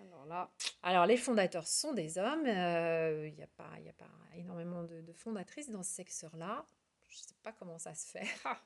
Alors 0.00 0.26
là, 0.26 0.50
alors 0.82 1.06
les 1.06 1.16
fondateurs 1.16 1.66
sont 1.66 1.92
des 1.92 2.18
hommes. 2.18 2.46
Euh, 2.46 3.26
il 3.28 3.34
n'y 3.34 3.42
a, 3.42 3.48
pas, 3.56 3.64
a 3.64 3.92
pas 3.92 4.10
énormément 4.36 4.82
de, 4.82 5.12
fondatrices 5.12 5.70
dans 5.70 5.82
ce 5.82 5.92
secteur-là. 5.92 6.64
Je 7.08 7.16
ne 7.16 7.22
sais 7.22 7.34
pas 7.42 7.52
comment 7.52 7.78
ça 7.78 7.92
se 7.94 8.06
fait. 8.06 8.26
Ah, 8.44 8.56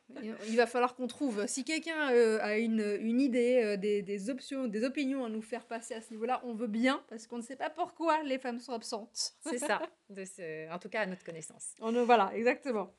il 0.47 0.57
va 0.57 0.67
falloir 0.67 0.95
qu'on 0.95 1.07
trouve. 1.07 1.47
Si 1.47 1.65
quelqu'un 1.65 2.09
a 2.09 2.59
une, 2.59 2.99
une 3.01 3.21
idée, 3.21 3.77
des, 3.79 4.03
des, 4.03 4.31
options, 4.31 4.67
des 4.69 4.85
opinions 4.85 5.25
à 5.25 5.31
nous 5.31 5.41
faire 5.41 5.67
passer 5.67 5.95
à 5.95 6.03
ce 6.03 6.11
niveau-là, 6.11 6.43
on 6.45 6.53
veut 6.53 6.67
bien, 6.67 7.03
parce 7.09 7.27
qu'on 7.27 7.39
ne 7.39 7.43
sait 7.43 7.57
pas 7.57 7.71
pourquoi 7.71 8.23
les 8.23 8.39
femmes 8.39 8.61
sont 8.61 8.75
absentes. 8.75 9.35
C'est 9.41 9.59
ça, 9.59 9.81
de 10.11 10.27
ce, 10.27 10.71
en 10.71 10.79
tout 10.79 10.91
cas 10.91 11.01
à 11.01 11.07
notre 11.07 11.25
connaissance. 11.25 11.75
On, 11.81 12.05
voilà, 12.05 12.33
exactement. 12.35 12.93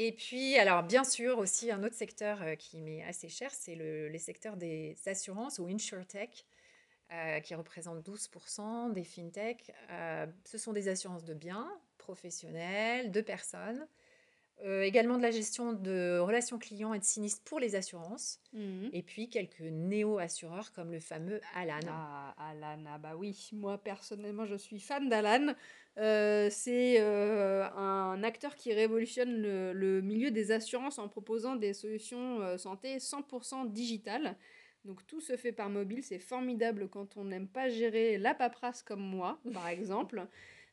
Et 0.00 0.12
puis, 0.12 0.56
alors 0.58 0.84
bien 0.84 1.02
sûr, 1.02 1.38
aussi 1.38 1.70
un 1.70 1.82
autre 1.82 1.94
secteur 1.96 2.40
euh, 2.42 2.54
qui 2.54 2.80
m'est 2.80 3.02
assez 3.02 3.28
cher, 3.28 3.52
c'est 3.52 3.74
le, 3.74 4.08
les 4.08 4.18
secteurs 4.18 4.56
des 4.56 4.96
assurances 5.06 5.58
ou 5.58 5.66
InsurTech, 5.66 6.46
euh, 7.12 7.40
qui 7.40 7.54
représentent 7.54 8.06
12% 8.06 8.92
des 8.92 9.04
FinTech. 9.04 9.72
Euh, 9.90 10.26
ce 10.44 10.58
sont 10.58 10.72
des 10.72 10.88
assurances 10.88 11.24
de 11.24 11.34
biens 11.34 11.70
professionnels, 11.96 13.10
de 13.10 13.20
personnes. 13.20 13.86
Euh, 14.64 14.82
également 14.82 15.18
de 15.18 15.22
la 15.22 15.30
gestion 15.30 15.72
de 15.72 16.18
relations 16.18 16.58
clients 16.58 16.92
et 16.92 16.98
de 16.98 17.04
sinistres 17.04 17.42
pour 17.44 17.60
les 17.60 17.76
assurances. 17.76 18.40
Mhm. 18.52 18.90
Et 18.92 19.02
puis 19.02 19.28
quelques 19.28 19.60
néo-assureurs 19.60 20.72
comme 20.72 20.90
le 20.90 20.98
fameux 20.98 21.40
Alan. 21.54 21.78
Ah, 21.88 22.34
Alan, 22.50 22.82
ah 22.88 22.98
bah 22.98 23.14
oui, 23.16 23.50
moi 23.52 23.78
personnellement 23.78 24.46
je 24.46 24.56
suis 24.56 24.80
fan 24.80 25.08
d'Alan. 25.08 25.54
Euh, 25.98 26.48
c'est 26.50 26.96
euh, 26.98 27.68
un 27.70 28.20
acteur 28.24 28.56
qui 28.56 28.74
révolutionne 28.74 29.40
le, 29.40 30.00
milieu 30.00 30.32
des 30.32 30.50
assurances 30.50 30.98
en 30.98 31.08
proposant 31.08 31.54
des 31.54 31.72
solutions 31.72 32.58
santé 32.58 32.98
100% 32.98 33.70
digitales. 33.70 34.36
Donc 34.84 35.06
tout 35.06 35.20
se 35.20 35.36
fait 35.36 35.52
par 35.52 35.70
mobile, 35.70 36.02
c'est 36.02 36.18
formidable 36.18 36.88
quand 36.88 37.16
on 37.16 37.24
n'aime 37.24 37.48
pas 37.48 37.68
gérer 37.68 38.18
la 38.18 38.34
paperasse 38.34 38.82
comme 38.82 39.02
moi, 39.02 39.40
par 39.52 39.68
exemple. 39.68 40.26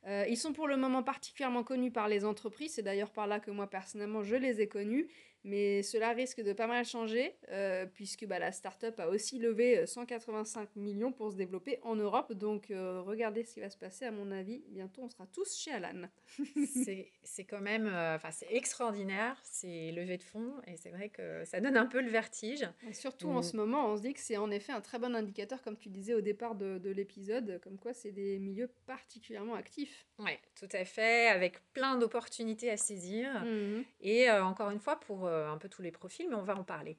Euh, 0.07 0.25
ils 0.29 0.37
sont 0.37 0.53
pour 0.53 0.67
le 0.67 0.77
moment 0.77 1.01
particulièrement 1.01 1.63
connus 1.63 1.91
par 1.91 2.07
les 2.07 2.25
entreprises, 2.25 2.75
c'est 2.75 2.83
d'ailleurs 2.83 3.11
par 3.11 3.25
là 3.25 3.39
que 3.39 3.49
moi 3.49 3.67
personnellement 3.67 4.21
je 4.21 4.35
les 4.35 4.61
ai 4.61 4.67
connus, 4.67 5.07
mais 5.45 5.83
cela 5.83 6.09
risque 6.11 6.41
de 6.41 6.53
pas 6.53 6.65
mal 6.65 6.83
changer 6.83 7.35
euh, 7.51 7.85
puisque 7.85 8.25
bah, 8.25 8.39
la 8.39 8.51
start-up 8.51 8.99
a 8.99 9.07
aussi 9.07 9.37
levé 9.37 9.85
185 9.85 10.61
euh, 10.61 10.79
millions 10.79 11.11
pour 11.11 11.31
se 11.31 11.37
développer 11.37 11.77
en 11.83 11.95
Europe. 11.95 12.33
Donc 12.33 12.71
euh, 12.71 13.01
regardez 13.01 13.43
ce 13.43 13.53
qui 13.53 13.59
va 13.59 13.69
se 13.69 13.77
passer 13.77 14.05
à 14.05 14.11
mon 14.11 14.31
avis. 14.31 14.63
Bientôt 14.69 15.03
on 15.03 15.09
sera 15.09 15.27
tous 15.27 15.55
chez 15.55 15.71
Alan. 15.71 16.07
c'est 17.23 17.43
quand 17.43 17.61
même 17.61 17.85
enfin 17.85 18.31
c'est 18.31 18.47
extraordinaire 18.49 19.39
ces 19.43 19.91
levées 19.91 20.17
de 20.17 20.23
fonds 20.23 20.55
et 20.65 20.77
c'est 20.77 20.89
vrai 20.89 21.09
que 21.09 21.45
ça 21.45 21.61
donne 21.61 21.77
un 21.77 21.85
peu 21.85 22.01
le 22.01 22.09
vertige. 22.09 22.67
surtout 22.91 23.29
en 23.29 23.41
mm. 23.41 23.43
ce 23.43 23.55
moment 23.55 23.91
on 23.91 23.97
se 23.97 24.01
dit 24.01 24.13
que 24.15 24.21
c'est 24.21 24.37
en 24.37 24.49
effet 24.49 24.71
un 24.71 24.81
très 24.81 24.97
bon 24.97 25.15
indicateur 25.15 25.61
comme 25.61 25.77
tu 25.77 25.89
disais 25.89 26.15
au 26.15 26.21
départ 26.21 26.55
de, 26.55 26.79
de 26.79 26.89
l'épisode 26.89 27.59
comme 27.63 27.77
quoi 27.77 27.93
c'est 27.93 28.11
des 28.11 28.39
milieux 28.39 28.71
particulièrement 28.87 29.53
actifs. 29.53 30.07
Oui 30.19 30.31
tout 30.55 30.77
à 30.77 30.85
fait 30.85 31.27
avec 31.27 31.59
plein 31.73 31.97
d'opportunités 31.97 32.71
à 32.71 32.77
saisir 32.77 33.29
mm-hmm. 33.43 33.83
et 34.01 34.31
encore 34.31 34.71
une 34.71 34.79
fois 34.79 34.99
pour 34.99 35.25
euh, 35.25 35.49
un 35.49 35.57
peu 35.57 35.69
tous 35.69 35.81
les 35.81 35.91
profils, 35.91 36.27
mais 36.29 36.35
on 36.35 36.43
va 36.43 36.55
en 36.55 36.63
parler. 36.63 36.97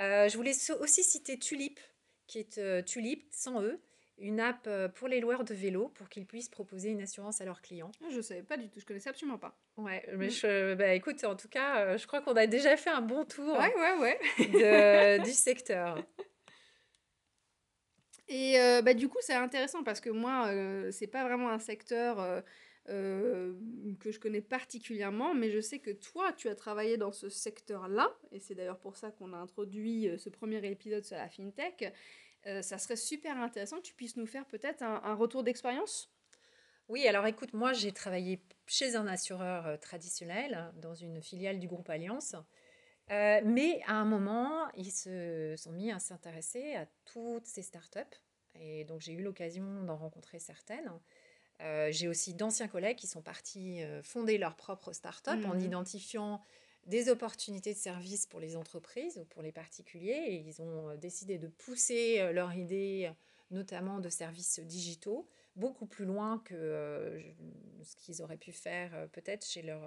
Euh, 0.00 0.28
je 0.28 0.36
voulais 0.36 0.54
aussi 0.80 1.02
citer 1.02 1.38
Tulip, 1.38 1.80
qui 2.26 2.38
est 2.38 2.58
euh, 2.58 2.82
Tulip 2.82 3.24
sans 3.30 3.62
eux, 3.62 3.80
une 4.18 4.40
app 4.40 4.68
pour 4.94 5.06
les 5.06 5.20
loueurs 5.20 5.44
de 5.44 5.54
vélo 5.54 5.92
pour 5.94 6.08
qu'ils 6.08 6.26
puissent 6.26 6.48
proposer 6.48 6.90
une 6.90 7.00
assurance 7.00 7.40
à 7.40 7.44
leurs 7.44 7.62
clients. 7.62 7.92
Ah, 8.02 8.08
je 8.10 8.16
ne 8.16 8.22
savais 8.22 8.42
pas 8.42 8.56
du 8.56 8.68
tout, 8.68 8.80
je 8.80 8.84
connaissais 8.84 9.10
absolument 9.10 9.38
pas. 9.38 9.56
Ouais, 9.76 10.04
mais 10.16 10.26
mm. 10.26 10.30
je, 10.30 10.74
bah, 10.74 10.92
écoute, 10.94 11.22
en 11.22 11.36
tout 11.36 11.48
cas, 11.48 11.96
je 11.96 12.06
crois 12.06 12.20
qu'on 12.20 12.34
a 12.34 12.48
déjà 12.48 12.76
fait 12.76 12.90
un 12.90 13.00
bon 13.00 13.24
tour 13.24 13.56
ouais, 13.56 13.74
ouais, 13.76 14.18
ouais. 14.40 15.18
du 15.20 15.30
secteur. 15.30 16.04
Et 18.28 18.56
bah, 18.84 18.94
du 18.94 19.08
coup, 19.08 19.18
c'est 19.20 19.34
intéressant 19.34 19.82
parce 19.82 20.00
que 20.00 20.10
moi, 20.10 20.50
c'est 20.92 21.06
pas 21.06 21.24
vraiment 21.24 21.48
un 21.48 21.58
secteur 21.58 22.42
euh, 22.90 23.52
que 24.00 24.10
je 24.10 24.18
connais 24.18 24.40
particulièrement, 24.40 25.34
mais 25.34 25.50
je 25.50 25.60
sais 25.60 25.78
que 25.78 25.90
toi, 25.90 26.32
tu 26.32 26.48
as 26.48 26.54
travaillé 26.54 26.96
dans 26.96 27.12
ce 27.12 27.28
secteur-là, 27.28 28.10
et 28.32 28.40
c'est 28.40 28.54
d'ailleurs 28.54 28.78
pour 28.78 28.96
ça 28.96 29.10
qu'on 29.10 29.34
a 29.34 29.36
introduit 29.36 30.08
euh, 30.08 30.16
ce 30.16 30.30
premier 30.30 30.64
épisode 30.66 31.04
sur 31.04 31.16
la 31.16 31.28
FinTech. 31.28 31.92
Euh, 32.46 32.62
ça 32.62 32.78
serait 32.78 32.96
super 32.96 33.36
intéressant 33.36 33.76
que 33.76 33.82
tu 33.82 33.92
puisses 33.92 34.16
nous 34.16 34.26
faire 34.26 34.46
peut-être 34.46 34.82
un, 34.82 35.14
retour 35.14 35.42
d'expérience 35.42 36.10
oui, 36.90 37.06
alors 37.06 37.26
écoute, 37.26 37.52
moi 37.52 37.74
j'ai 37.74 37.92
travaillé 37.92 38.40
chez 38.66 38.96
un 38.96 39.06
assureur 39.06 39.78
traditionnel 39.78 40.72
dans 40.80 40.94
une 40.94 41.20
filiale 41.20 41.58
du 41.58 41.68
groupe 41.68 41.90
Alliance. 41.90 42.34
Mais 43.10 43.80
à 43.86 43.94
un 43.94 44.04
moment, 44.04 44.68
ils 44.76 44.92
se 44.92 45.54
sont 45.56 45.72
mis 45.72 45.90
à 45.90 45.98
s'intéresser 45.98 46.74
à 46.74 46.86
toutes 47.04 47.46
ces 47.46 47.62
startups. 47.62 48.00
Et 48.54 48.84
donc 48.84 49.00
j'ai 49.00 49.12
eu 49.12 49.22
l'occasion 49.22 49.82
d'en 49.84 49.96
rencontrer 49.96 50.38
certaines. 50.38 50.90
Euh, 51.60 51.88
j'ai 51.90 52.08
aussi 52.08 52.34
d'anciens 52.34 52.68
collègues 52.68 52.96
qui 52.96 53.08
sont 53.08 53.22
partis 53.22 53.82
euh, 53.82 54.02
fonder 54.02 54.38
leur 54.38 54.54
propre 54.54 54.92
start-up 54.92 55.44
en 55.44 55.54
mhm. 55.54 55.60
identifiant 55.60 56.40
des 56.86 57.08
opportunités 57.08 57.74
de 57.74 57.78
service 57.78 58.26
pour 58.26 58.40
les 58.40 58.56
entreprises 58.56 59.18
ou 59.18 59.24
pour 59.24 59.42
les 59.42 59.52
particuliers. 59.52 60.24
Et 60.28 60.36
ils 60.36 60.62
ont 60.62 60.90
euh, 60.90 60.96
décidé 60.96 61.38
de 61.38 61.48
pousser 61.48 62.32
leur 62.32 62.54
idée, 62.54 63.10
notamment 63.50 63.98
de 63.98 64.08
services 64.08 64.60
digitaux, 64.60 65.28
beaucoup 65.58 65.86
plus 65.86 66.04
loin 66.04 66.38
que 66.44 67.20
ce 67.82 67.96
qu'ils 67.96 68.22
auraient 68.22 68.36
pu 68.36 68.52
faire 68.52 69.08
peut-être 69.12 69.46
chez 69.46 69.62
leur 69.62 69.82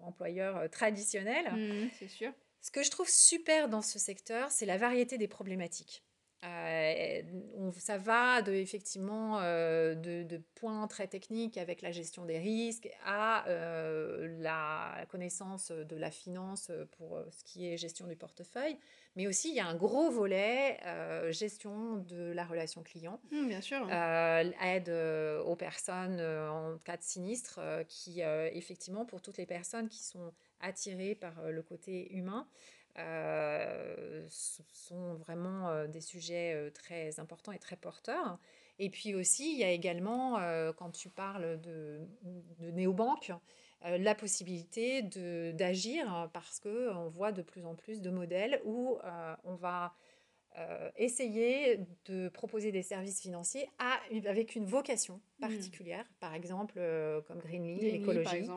employeur 0.00 0.70
traditionnel. 0.70 1.46
Mhm, 1.52 1.90
c'est 1.98 2.08
sûr. 2.08 2.32
Ce 2.60 2.70
que 2.70 2.82
je 2.82 2.90
trouve 2.90 3.08
super 3.08 3.68
dans 3.68 3.82
ce 3.82 3.98
secteur, 3.98 4.50
c'est 4.50 4.66
la 4.66 4.76
variété 4.78 5.18
des 5.18 5.28
problématiques. 5.28 6.04
Euh, 6.44 7.22
on, 7.56 7.72
ça 7.72 7.98
va 7.98 8.42
de, 8.42 8.52
effectivement 8.52 9.40
euh, 9.40 9.96
de, 9.96 10.40
points 10.54 10.86
très 10.86 11.08
techniques 11.08 11.58
avec 11.58 11.82
la 11.82 11.90
gestion 11.90 12.24
des 12.24 12.38
risques 12.38 12.88
à 13.04 13.48
euh, 13.48 14.36
la 14.40 15.04
connaissance 15.08 15.72
de 15.72 15.96
la 15.96 16.12
finance 16.12 16.70
pour 16.96 17.20
ce 17.32 17.42
qui 17.42 17.66
est 17.66 17.76
gestion 17.76 18.06
du 18.06 18.14
portefeuille, 18.14 18.78
mais 19.16 19.26
aussi 19.26 19.48
il 19.48 19.56
y 19.56 19.60
a 19.60 19.66
un 19.66 19.74
gros 19.74 20.10
volet 20.10 20.78
gestion 21.30 21.96
de 21.96 22.30
la 22.32 22.44
relation 22.44 22.84
client, 22.84 23.20
mmh, 23.32 23.48
bien 23.48 23.60
sûr, 23.60 23.88
aide 23.90 24.90
aux 25.44 25.56
personnes 25.56 26.20
en 26.20 26.78
cas 26.84 26.96
de 26.96 27.02
sinistre, 27.02 27.60
qui 27.88 28.20
effectivement 28.20 29.04
pour 29.04 29.22
toutes 29.22 29.38
les 29.38 29.46
personnes 29.46 29.88
qui 29.88 30.04
sont 30.04 30.32
attirées 30.60 31.16
par 31.16 31.50
le 31.50 31.62
côté 31.62 32.12
humain. 32.12 32.48
Euh, 32.98 34.26
sont 34.72 35.14
vraiment 35.14 35.68
euh, 35.68 35.86
des 35.86 36.00
sujets 36.00 36.54
euh, 36.54 36.70
très 36.70 37.20
importants 37.20 37.52
et 37.52 37.58
très 37.58 37.76
porteurs. 37.76 38.38
Et 38.80 38.90
puis 38.90 39.14
aussi, 39.14 39.52
il 39.52 39.58
y 39.58 39.64
a 39.64 39.70
également, 39.70 40.38
quand 40.76 40.92
tu 40.92 41.08
parles 41.08 41.60
de, 41.60 41.98
de 42.60 42.70
néobanques, 42.70 43.32
la 43.82 44.14
possibilité 44.14 45.02
d'agir 45.02 46.30
parce 46.32 46.60
qu'on 46.60 47.08
voit 47.08 47.32
de 47.32 47.42
plus 47.42 47.66
en 47.66 47.74
plus 47.74 48.00
de 48.00 48.10
modèles 48.10 48.60
où 48.64 48.96
on 49.42 49.56
va 49.56 49.96
essayer 50.96 51.80
de 52.06 52.28
proposer 52.28 52.72
des 52.72 52.82
services 52.82 53.20
financiers 53.20 53.68
à, 53.78 53.98
avec 54.26 54.54
une 54.54 54.66
vocation 54.66 55.16
mmh. 55.16 55.40
particulière, 55.40 56.04
par 56.20 56.34
exemple 56.34 56.80
comme 57.26 57.38
Greenly, 57.38 57.78
l'écologie. 57.78 58.48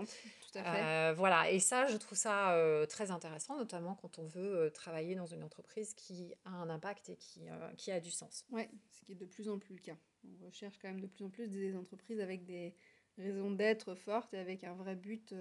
Euh, 0.58 1.14
voilà, 1.16 1.50
et 1.50 1.60
ça, 1.60 1.88
je 1.88 1.98
trouve 1.98 2.18
ça 2.18 2.54
euh, 2.54 2.86
très 2.86 3.12
intéressant, 3.12 3.58
notamment 3.58 3.96
quand 3.96 4.20
on 4.20 4.26
veut 4.26 4.56
euh, 4.56 4.70
travailler 4.70 5.16
dans 5.16 5.26
une 5.26 5.44
entreprise 5.44 5.94
qui 5.94 6.34
a 6.46 6.52
un 6.52 6.70
impact 6.70 7.10
et 7.10 7.16
qui, 7.16 7.42
qui 7.78 7.92
a 7.92 8.00
du 8.00 8.12
sens. 8.12 8.46
Oui, 8.52 8.64
ce 8.92 9.02
qui 9.02 9.14
est 9.14 9.16
de 9.16 9.26
plus 9.26 9.50
en 9.50 9.60
plus 9.60 9.76
le 9.76 9.82
cas. 9.82 9.98
On 10.24 10.46
recherche 10.46 10.78
quand 10.80 10.90
même 10.90 11.02
de 11.02 11.08
plus 11.08 11.24
en 11.24 11.30
plus 11.30 11.48
des 11.48 11.76
entreprises 11.76 12.20
avec 12.20 12.46
des 12.46 12.76
raisons 13.18 13.52
d'être 13.52 13.96
fortes 13.96 14.34
et 14.34 14.38
avec 14.38 14.64
un 14.64 14.76
vrai 14.76 14.96
but 14.96 15.34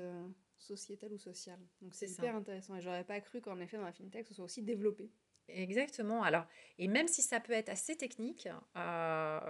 sociétal 0.59 1.13
ou 1.13 1.19
social. 1.19 1.59
Donc 1.83 1.95
c'est 1.95 2.11
hyper 2.11 2.35
intéressant. 2.35 2.77
Et 2.77 2.81
j'aurais 2.81 3.05
pas 3.05 3.21
cru 3.21 3.41
qu'en 3.41 3.61
effet, 3.61 3.77
dans 3.77 3.85
la 3.85 3.93
fintech, 3.93 4.27
ce 4.27 4.35
soit 4.35 4.45
aussi 4.45 4.63
développé. 4.63 5.11
Exactement. 5.55 6.23
Alors, 6.23 6.45
et 6.79 6.89
même 6.89 7.09
si 7.09 7.23
ça 7.23 7.41
peut 7.41 7.53
être 7.53 7.69
assez 7.69 7.97
technique, 7.97 8.49
euh, 8.77 9.41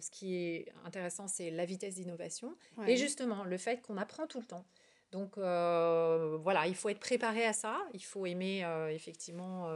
ce 0.00 0.10
qui 0.10 0.36
est 0.36 0.72
intéressant, 0.84 1.28
c'est 1.28 1.50
la 1.50 1.64
vitesse 1.64 1.94
d'innovation 1.94 2.56
et 2.86 2.96
justement 2.96 3.44
le 3.44 3.56
fait 3.56 3.82
qu'on 3.82 3.96
apprend 3.96 4.26
tout 4.26 4.40
le 4.40 4.46
temps. 4.46 4.64
Donc 5.12 5.38
euh, 5.38 6.38
voilà, 6.42 6.66
il 6.66 6.74
faut 6.74 6.88
être 6.88 7.00
préparé 7.00 7.44
à 7.44 7.52
ça. 7.52 7.78
Il 7.94 8.04
faut 8.04 8.26
aimer 8.26 8.64
euh, 8.64 8.88
effectivement 8.88 9.68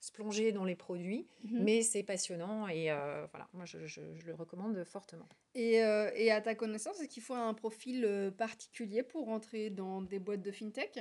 se 0.00 0.12
plonger 0.12 0.52
dans 0.52 0.64
les 0.64 0.76
produits, 0.76 1.26
mhm. 1.44 1.64
mais 1.64 1.82
c'est 1.82 2.02
passionnant 2.02 2.68
et 2.68 2.90
voilà, 3.30 3.48
moi 3.52 3.64
je, 3.64 3.78
le 3.78 4.34
recommande 4.34 4.82
fortement. 4.84 5.28
Et, 5.54 5.74
et 5.74 6.30
à 6.30 6.40
ta 6.40 6.54
connaissance, 6.54 7.00
est-ce 7.00 7.08
qu'il 7.08 7.22
faut 7.22 7.34
un 7.34 7.54
profil 7.54 8.32
particulier 8.38 9.02
pour 9.02 9.26
rentrer 9.26 9.70
dans 9.70 10.02
des 10.02 10.18
boîtes 10.18 10.42
de 10.42 10.52
fintech? 10.52 11.00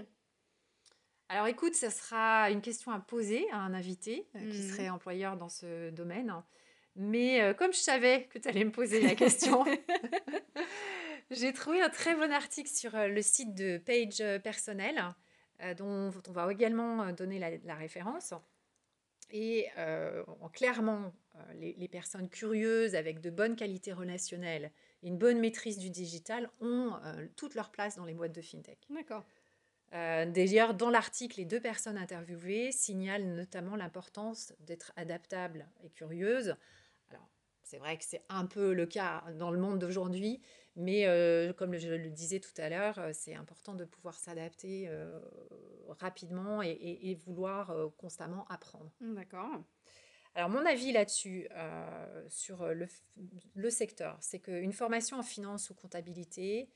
Alors 1.28 1.48
écoute, 1.48 1.74
ça 1.74 1.90
sera 1.90 2.52
une 2.52 2.62
question 2.62 2.92
à 2.92 3.00
poser 3.00 3.50
à 3.52 3.58
un 3.58 3.74
invité 3.74 4.28
euh, 4.36 4.40
qui 4.52 4.60
mmh. 4.60 4.70
serait 4.70 4.90
employeur 4.90 5.38
dans 5.38 5.50
ce 5.50 5.90
domaine. 5.90 6.34
Mais 6.96 7.42
euh, 7.42 7.54
comme 7.54 7.74
je 7.74 7.80
savais 7.80 8.28
que 8.28 8.38
tu 8.38 8.48
allais 8.48 8.64
me 8.64 8.72
poser 8.72 9.02
la 9.02 9.16
question, 9.16 9.66
j'ai 11.32 11.52
trouvé 11.52 11.82
un 11.82 11.90
très 11.90 12.16
bon 12.16 12.32
article 12.32 12.70
sur 12.70 12.94
euh, 12.96 13.08
le 13.08 13.22
site 13.24 13.56
de 13.56 13.80
Page 13.80 14.24
Personnel, 14.44 15.04
dont 15.78 16.12
on 16.28 16.32
va 16.32 16.52
également 16.52 17.14
donner 17.14 17.40
la, 17.64 17.76
référence. 17.76 18.34
Et 19.32 19.68
clairement, 20.52 21.14
les, 21.54 21.74
les, 21.78 21.88
personnes 21.88 22.30
curieuses 22.30 22.94
avec 22.94 23.22
de 23.22 23.30
bonnes 23.30 23.56
qualités 23.56 23.94
relationnelles 23.94 24.70
et 25.02 25.08
une 25.08 25.18
bonne 25.18 25.40
maîtrise 25.40 25.78
du 25.78 25.90
digital 25.90 26.50
ont 26.60 26.92
toute 27.38 27.56
leur 27.56 27.72
place 27.72 27.96
dans 27.96 28.04
les 28.04 28.14
boîtes 28.14 28.36
de 28.36 28.42
fintech. 28.42 28.80
D'accord. 28.90 29.24
Euh, 29.94 30.26
d'ailleurs, 30.26 30.74
dans 30.74 30.90
l'article, 30.90 31.40
les 31.40 31.46
deux 31.46 31.60
personnes 31.60 31.98
interviewées 31.98 32.72
signalent 32.72 33.36
notamment 33.36 33.76
l'importance 33.76 34.54
d'être 34.60 34.92
adaptable 34.96 35.68
et 35.84 35.90
curieuse. 35.90 36.56
Alors, 37.10 37.30
c'est 37.64 37.78
vrai 37.78 37.98
que 37.98 38.04
c'est 38.04 38.24
un 38.30 38.46
peu 38.46 38.74
le 38.74 38.86
cas 38.86 39.24
dans 39.38 39.52
le 39.52 39.60
monde 39.60 39.80
d'aujourd'hui, 39.80 40.42
mais 40.76 41.06
euh, 41.08 41.54
comme 41.54 41.78
je 41.78 41.90
le 41.90 42.10
disais 42.10 42.40
tout 42.40 42.54
à 42.58 42.70
l'heure, 42.70 43.00
euh, 43.00 43.12
c'est 43.14 43.36
important 43.36 43.74
de 43.74 43.86
pouvoir 43.86 44.16
s'adapter 44.16 44.90
rapidement 46.00 46.62
et, 46.62 47.18
vouloir 47.26 47.74
constamment 47.98 48.46
apprendre. 48.50 48.92
D'accord. 49.00 49.64
Alors, 50.34 50.50
mon 50.50 50.66
avis 50.66 50.92
là-dessus, 50.92 51.48
sur 52.28 52.66
le, 52.74 52.88
le 53.54 53.70
secteur, 53.70 54.18
c'est 54.20 54.40
qu'une 54.40 54.74
formation 54.74 55.18
en 55.18 55.24
finance 55.24 55.70
ou 55.70 55.76
comptabilité, 55.76 56.70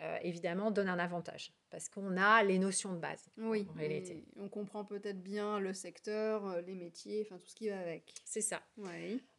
euh, 0.00 0.18
évidemment, 0.22 0.70
donne 0.70 0.88
un 0.88 0.98
avantage 0.98 1.52
parce 1.70 1.88
qu'on 1.88 2.16
a 2.16 2.42
les 2.42 2.58
notions 2.58 2.92
de 2.92 2.98
base. 2.98 3.28
Oui, 3.36 3.66
en 3.70 3.78
réalité. 3.78 4.24
on 4.36 4.48
comprend 4.48 4.84
peut-être 4.84 5.22
bien 5.22 5.58
le 5.58 5.72
secteur, 5.72 6.46
euh, 6.46 6.60
les 6.60 6.74
métiers, 6.74 7.26
enfin 7.26 7.38
tout 7.38 7.46
ce 7.46 7.54
qui 7.54 7.68
va 7.68 7.78
avec. 7.78 8.14
C'est 8.24 8.40
ça. 8.40 8.60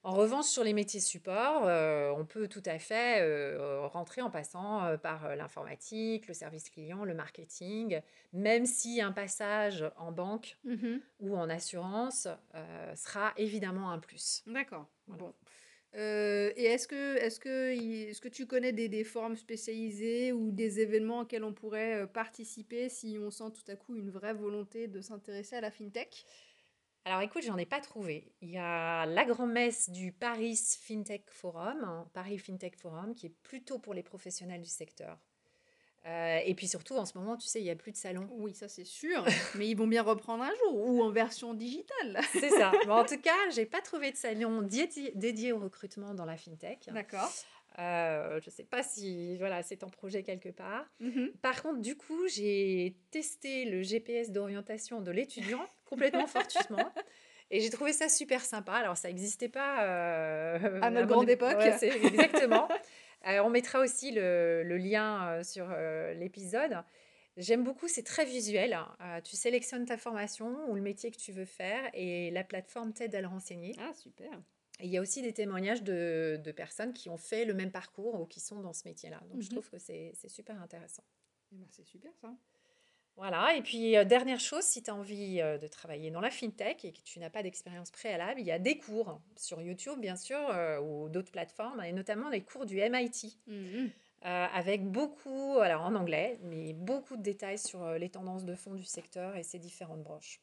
En 0.03 0.13
revanche, 0.13 0.45
sur 0.45 0.63
les 0.63 0.73
métiers 0.73 0.99
support, 0.99 1.65
euh, 1.65 2.11
on 2.17 2.25
peut 2.25 2.47
tout 2.47 2.63
à 2.65 2.79
fait 2.79 3.55
rentrer 3.87 4.21
en 4.21 4.29
passant 4.29 4.97
par 4.97 5.35
l'informatique, 5.35 6.27
le 6.27 6.33
service 6.33 6.69
client, 6.69 7.05
le 7.05 7.13
marketing, 7.13 8.01
même 8.33 8.65
si 8.65 9.01
un 9.01 9.11
passage 9.11 9.85
en 9.97 10.11
banque 10.11 10.57
mm-hmm. 10.65 10.99
ou 11.21 11.35
en 11.35 11.49
assurance 11.49 12.27
sera 12.95 13.33
évidemment 13.37 13.91
un 13.91 13.99
plus. 13.99 14.43
D'accord. 14.47 14.87
Bon. 15.07 15.33
Euh, 15.95 16.51
et 16.57 16.65
est-ce 16.65 16.87
que, 16.87 17.15
est-ce 17.17 17.39
que, 17.39 17.71
est-ce 18.09 18.19
que 18.19 18.27
tu 18.27 18.45
connais 18.45 18.73
des, 18.73 18.89
des 18.89 19.05
forums 19.05 19.37
spécialisés 19.37 20.33
ou 20.33 20.51
des 20.51 20.81
événements 20.81 21.21
auxquels 21.21 21.43
on 21.45 21.53
pourrait 21.53 22.01
euh, 22.01 22.07
participer 22.07 22.89
si 22.89 23.17
on 23.19 23.31
sent 23.31 23.51
tout 23.53 23.71
à 23.71 23.75
coup 23.77 23.95
une 23.95 24.09
vraie 24.09 24.33
volonté 24.33 24.87
de 24.87 24.99
s'intéresser 24.99 25.55
à 25.55 25.61
la 25.61 25.71
fintech? 25.71 26.25
Alors 27.05 27.21
écoute, 27.21 27.43
j'en 27.43 27.57
ai 27.57 27.65
pas 27.65 27.79
trouvé. 27.81 28.33
Il 28.41 28.49
y 28.49 28.57
a 28.57 29.05
la 29.05 29.25
grand-messe 29.25 29.89
du 29.89 30.11
Paris 30.11 30.55
FinTech 30.81 31.29
Forum, 31.31 31.83
hein, 31.83 32.09
Paris 32.13 32.37
FinTech 32.39 32.75
Forum, 32.77 33.15
qui 33.15 33.27
est 33.27 33.35
plutôt 33.43 33.79
pour 33.79 33.93
les 33.93 34.03
professionnels 34.03 34.61
du 34.61 34.69
secteur. 34.69 35.17
Euh, 36.05 36.39
et 36.45 36.53
puis 36.53 36.67
surtout, 36.67 36.95
en 36.95 37.05
ce 37.05 37.17
moment, 37.17 37.35
tu 37.35 37.47
sais, 37.47 37.59
il 37.59 37.63
n'y 37.63 37.71
a 37.71 37.75
plus 37.75 37.91
de 37.91 37.97
salon. 37.97 38.27
Oui, 38.31 38.53
ça 38.53 38.67
c'est 38.67 38.85
sûr. 38.85 39.25
mais 39.55 39.67
ils 39.67 39.75
vont 39.75 39.87
bien 39.87 40.03
reprendre 40.03 40.43
un 40.43 40.53
jour 40.55 40.75
ou 40.75 41.01
en 41.01 41.09
version 41.09 41.53
digitale. 41.53 42.19
c'est 42.31 42.49
ça. 42.49 42.71
en 42.87 43.05
tout 43.05 43.19
cas, 43.19 43.37
j'ai 43.53 43.65
pas 43.65 43.81
trouvé 43.81 44.11
de 44.11 44.17
salon 44.17 44.61
dédié, 44.61 45.51
au 45.51 45.59
recrutement 45.59 46.13
dans 46.13 46.25
la 46.25 46.37
fintech. 46.37 46.89
D'accord. 46.91 47.31
Euh, 47.77 48.39
je 48.41 48.49
ne 48.49 48.51
sais 48.51 48.63
pas 48.63 48.83
si 48.83 49.35
voilà, 49.37 49.63
c'est 49.63 49.83
en 49.83 49.89
projet 49.89 50.23
quelque 50.23 50.49
part. 50.49 50.85
Mhm. 50.99 51.31
Par 51.41 51.61
contre, 51.61 51.81
du 51.81 51.97
coup, 51.97 52.27
j'ai 52.27 52.95
testé 53.11 53.65
le 53.65 53.81
GPS 53.81 54.31
d'orientation 54.31 55.01
de 55.01 55.11
l'étudiant 55.11 55.65
complètement 55.85 56.27
fortuitement. 56.27 56.93
Et 57.51 57.59
j'ai 57.59 57.69
trouvé 57.69 57.93
ça 57.93 58.09
super 58.09 58.41
sympa. 58.41 58.73
Alors, 58.73 58.97
ça 58.97 59.07
n'existait 59.07 59.49
pas 59.49 59.83
euh, 59.83 60.79
à 60.81 60.89
notre 60.89 61.07
grande 61.07 61.29
époque. 61.29 61.61
exactement. 61.81 62.67
Euh, 63.27 63.39
on 63.39 63.49
mettra 63.49 63.79
aussi 63.79 64.11
le, 64.11 64.63
lien 64.77 65.27
euh, 65.27 65.43
sur 65.43 65.67
euh, 65.71 66.13
l'épisode. 66.13 66.77
J'aime 67.37 67.63
beaucoup, 67.63 67.87
c'est 67.87 68.03
très 68.03 68.23
visuel. 68.23 68.73
Hein. 68.73 69.21
tu 69.23 69.35
sélectionnes 69.35 69.85
ta 69.85 69.97
formation 69.97 70.69
ou 70.69 70.75
le 70.75 70.81
métier 70.81 71.11
que 71.11 71.17
tu 71.17 71.33
veux 71.33 71.45
faire 71.45 71.89
et 71.93 72.31
la 72.31 72.45
plateforme 72.45 72.93
t'aide 72.93 73.13
à 73.13 73.19
le 73.19 73.27
renseigner. 73.27 73.75
Ah, 73.77 73.93
super. 73.93 74.41
il 74.79 74.89
y 74.89 74.97
a 74.97 75.01
aussi 75.01 75.21
des 75.21 75.33
témoignages 75.33 75.83
de, 75.83 76.53
personnes 76.55 76.93
qui 76.93 77.09
ont 77.09 77.17
fait 77.17 77.43
le 77.43 77.53
même 77.53 77.71
parcours 77.71 78.21
ou 78.21 78.25
qui 78.25 78.39
sont 78.39 78.61
dans 78.61 78.71
ce 78.71 78.87
métier-là. 78.87 79.21
Donc, 79.29 79.41
je 79.41 79.47
mhm. 79.47 79.51
trouve 79.51 79.69
que 79.69 79.79
c'est 79.79 80.13
super 80.29 80.61
intéressant. 80.61 81.03
Eh 81.51 81.55
ben, 81.55 81.67
c'est 81.71 81.85
super 81.85 82.11
ça. 82.21 82.33
Voilà, 83.17 83.55
et 83.55 83.61
puis 83.61 83.95
euh, 83.95 84.03
dernière 84.03 84.41
chose, 84.41 84.63
si 84.63 84.83
tu 84.83 84.91
as 84.91 84.95
envie 84.95 85.39
euh, 85.39 85.57
de 85.57 85.67
travailler 85.67 86.11
dans 86.11 86.19
la 86.19 86.29
fintech 86.29 86.83
et 86.83 86.91
que 86.91 86.99
tu 87.01 87.19
n'as 87.19 87.29
pas 87.29 87.43
d'expérience 87.43 87.89
préalable, 87.89 88.41
il 88.41 88.45
y 88.45 88.51
a 88.51 88.59
des 88.59 88.77
cours 88.77 89.21
sur 89.37 89.61
YouTube, 89.61 89.99
bien 89.99 90.17
sûr, 90.17 90.37
euh, 90.37 90.79
ou 90.81 91.07
d'autres 91.07 91.31
plateformes, 91.31 91.81
et 91.81 91.93
notamment 91.93 92.29
les 92.29 92.41
cours 92.41 92.65
du 92.65 92.77
MIT, 92.77 93.39
mmh 93.47 93.87
avec 94.27 94.83
beaucoup, 94.83 95.59
alors 95.59 95.83
en 95.83 95.93
anglais, 95.93 96.39
mais 96.41 96.73
beaucoup 96.73 97.15
de 97.15 97.21
détails 97.21 97.59
sur 97.59 97.91
les 97.91 98.09
tendances 98.09 98.43
de 98.43 98.55
fond 98.55 98.73
du 98.73 98.83
secteur 98.83 99.35
et 99.35 99.43
ses 99.43 99.59
différentes 99.59 100.01
branches. 100.01 100.41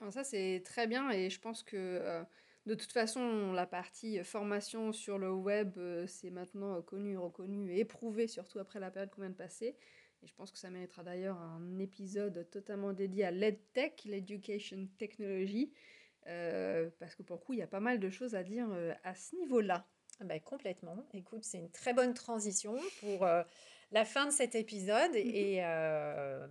Alors 0.00 0.12
ça, 0.12 0.24
c'est 0.24 0.62
très 0.64 0.88
bien, 0.88 1.08
et 1.12 1.30
je 1.30 1.40
pense 1.40 1.62
que 1.62 2.24
de 2.66 2.74
toute 2.74 2.90
façon, 2.90 3.52
la 3.52 3.66
partie 3.66 4.24
formation 4.24 4.92
sur 4.92 5.16
le 5.16 5.30
web, 5.30 5.78
c'est 6.08 6.30
maintenant 6.30 6.82
connu, 6.82 7.16
reconnu 7.16 7.70
et 7.70 7.78
éprouvé, 7.78 8.26
surtout 8.26 8.58
après 8.58 8.80
la 8.80 8.90
période 8.90 9.10
qu'on 9.10 9.20
vient 9.20 9.30
de 9.30 9.36
passer. 9.36 9.76
Et 10.24 10.26
je 10.26 10.34
pense 10.34 10.50
que 10.50 10.58
ça 10.58 10.70
méritera 10.70 11.04
d'ailleurs 11.04 11.36
un 11.36 11.78
épisode 11.78 12.48
totalement 12.50 12.94
dédié 12.94 13.24
à 13.24 13.30
l'EdTech, 13.30 14.04
l'Education 14.06 14.88
Technology, 14.98 15.70
euh, 16.26 16.88
parce 16.98 17.14
que 17.14 17.22
pour 17.22 17.36
le 17.36 17.42
coup, 17.42 17.52
il 17.52 17.58
y 17.58 17.62
a 17.62 17.66
pas 17.66 17.80
mal 17.80 18.00
de 18.00 18.08
choses 18.08 18.34
à 18.34 18.42
dire 18.42 18.66
euh, 18.72 18.94
à 19.04 19.14
ce 19.14 19.36
niveau-là. 19.36 19.86
Ah 20.20 20.24
bah, 20.24 20.40
complètement. 20.40 20.96
Écoute, 21.12 21.44
c'est 21.44 21.58
une 21.58 21.70
très 21.70 21.92
bonne 21.92 22.14
transition 22.14 22.74
pour 23.00 23.26
euh, 23.26 23.42
la 23.90 24.06
fin 24.06 24.24
de 24.24 24.30
cet 24.30 24.54
épisode 24.54 25.10
mhm. 25.10 25.16
et 25.16 25.60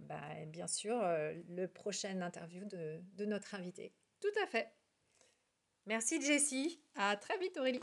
bah, 0.01 0.21
bien 0.47 0.67
sûr 0.67 1.01
le 1.49 1.65
prochain 1.65 2.21
interview 2.21 2.65
de, 2.65 2.99
de 3.15 3.25
notre 3.25 3.55
invité. 3.55 3.91
Tout 4.21 4.39
à 4.43 4.45
fait. 4.45 4.71
Merci 5.87 6.21
Jessie. 6.21 6.79
À 6.95 7.17
très 7.17 7.39
vite 7.39 7.57
Aurélie. 7.57 7.79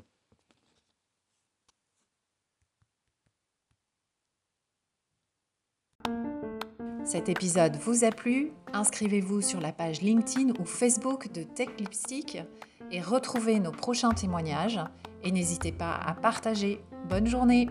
Cet 7.10 7.28
épisode 7.28 7.74
vous 7.74 8.04
a 8.04 8.10
plu? 8.12 8.52
Inscrivez-vous 8.72 9.40
sur 9.40 9.60
la 9.60 9.72
page 9.72 10.00
LinkedIn 10.00 10.52
ou 10.60 10.64
Facebook 10.64 11.32
de 11.32 11.42
Tech 11.42 11.70
Lipstick 11.76 12.38
et 12.92 13.00
retrouvez 13.00 13.58
nos 13.58 13.72
prochains 13.72 14.12
témoignages. 14.12 14.78
Et 15.24 15.32
n'hésitez 15.32 15.72
pas 15.72 15.92
à 15.92 16.14
partager. 16.14 16.80
Bonne 17.08 17.26
journée 17.26 17.68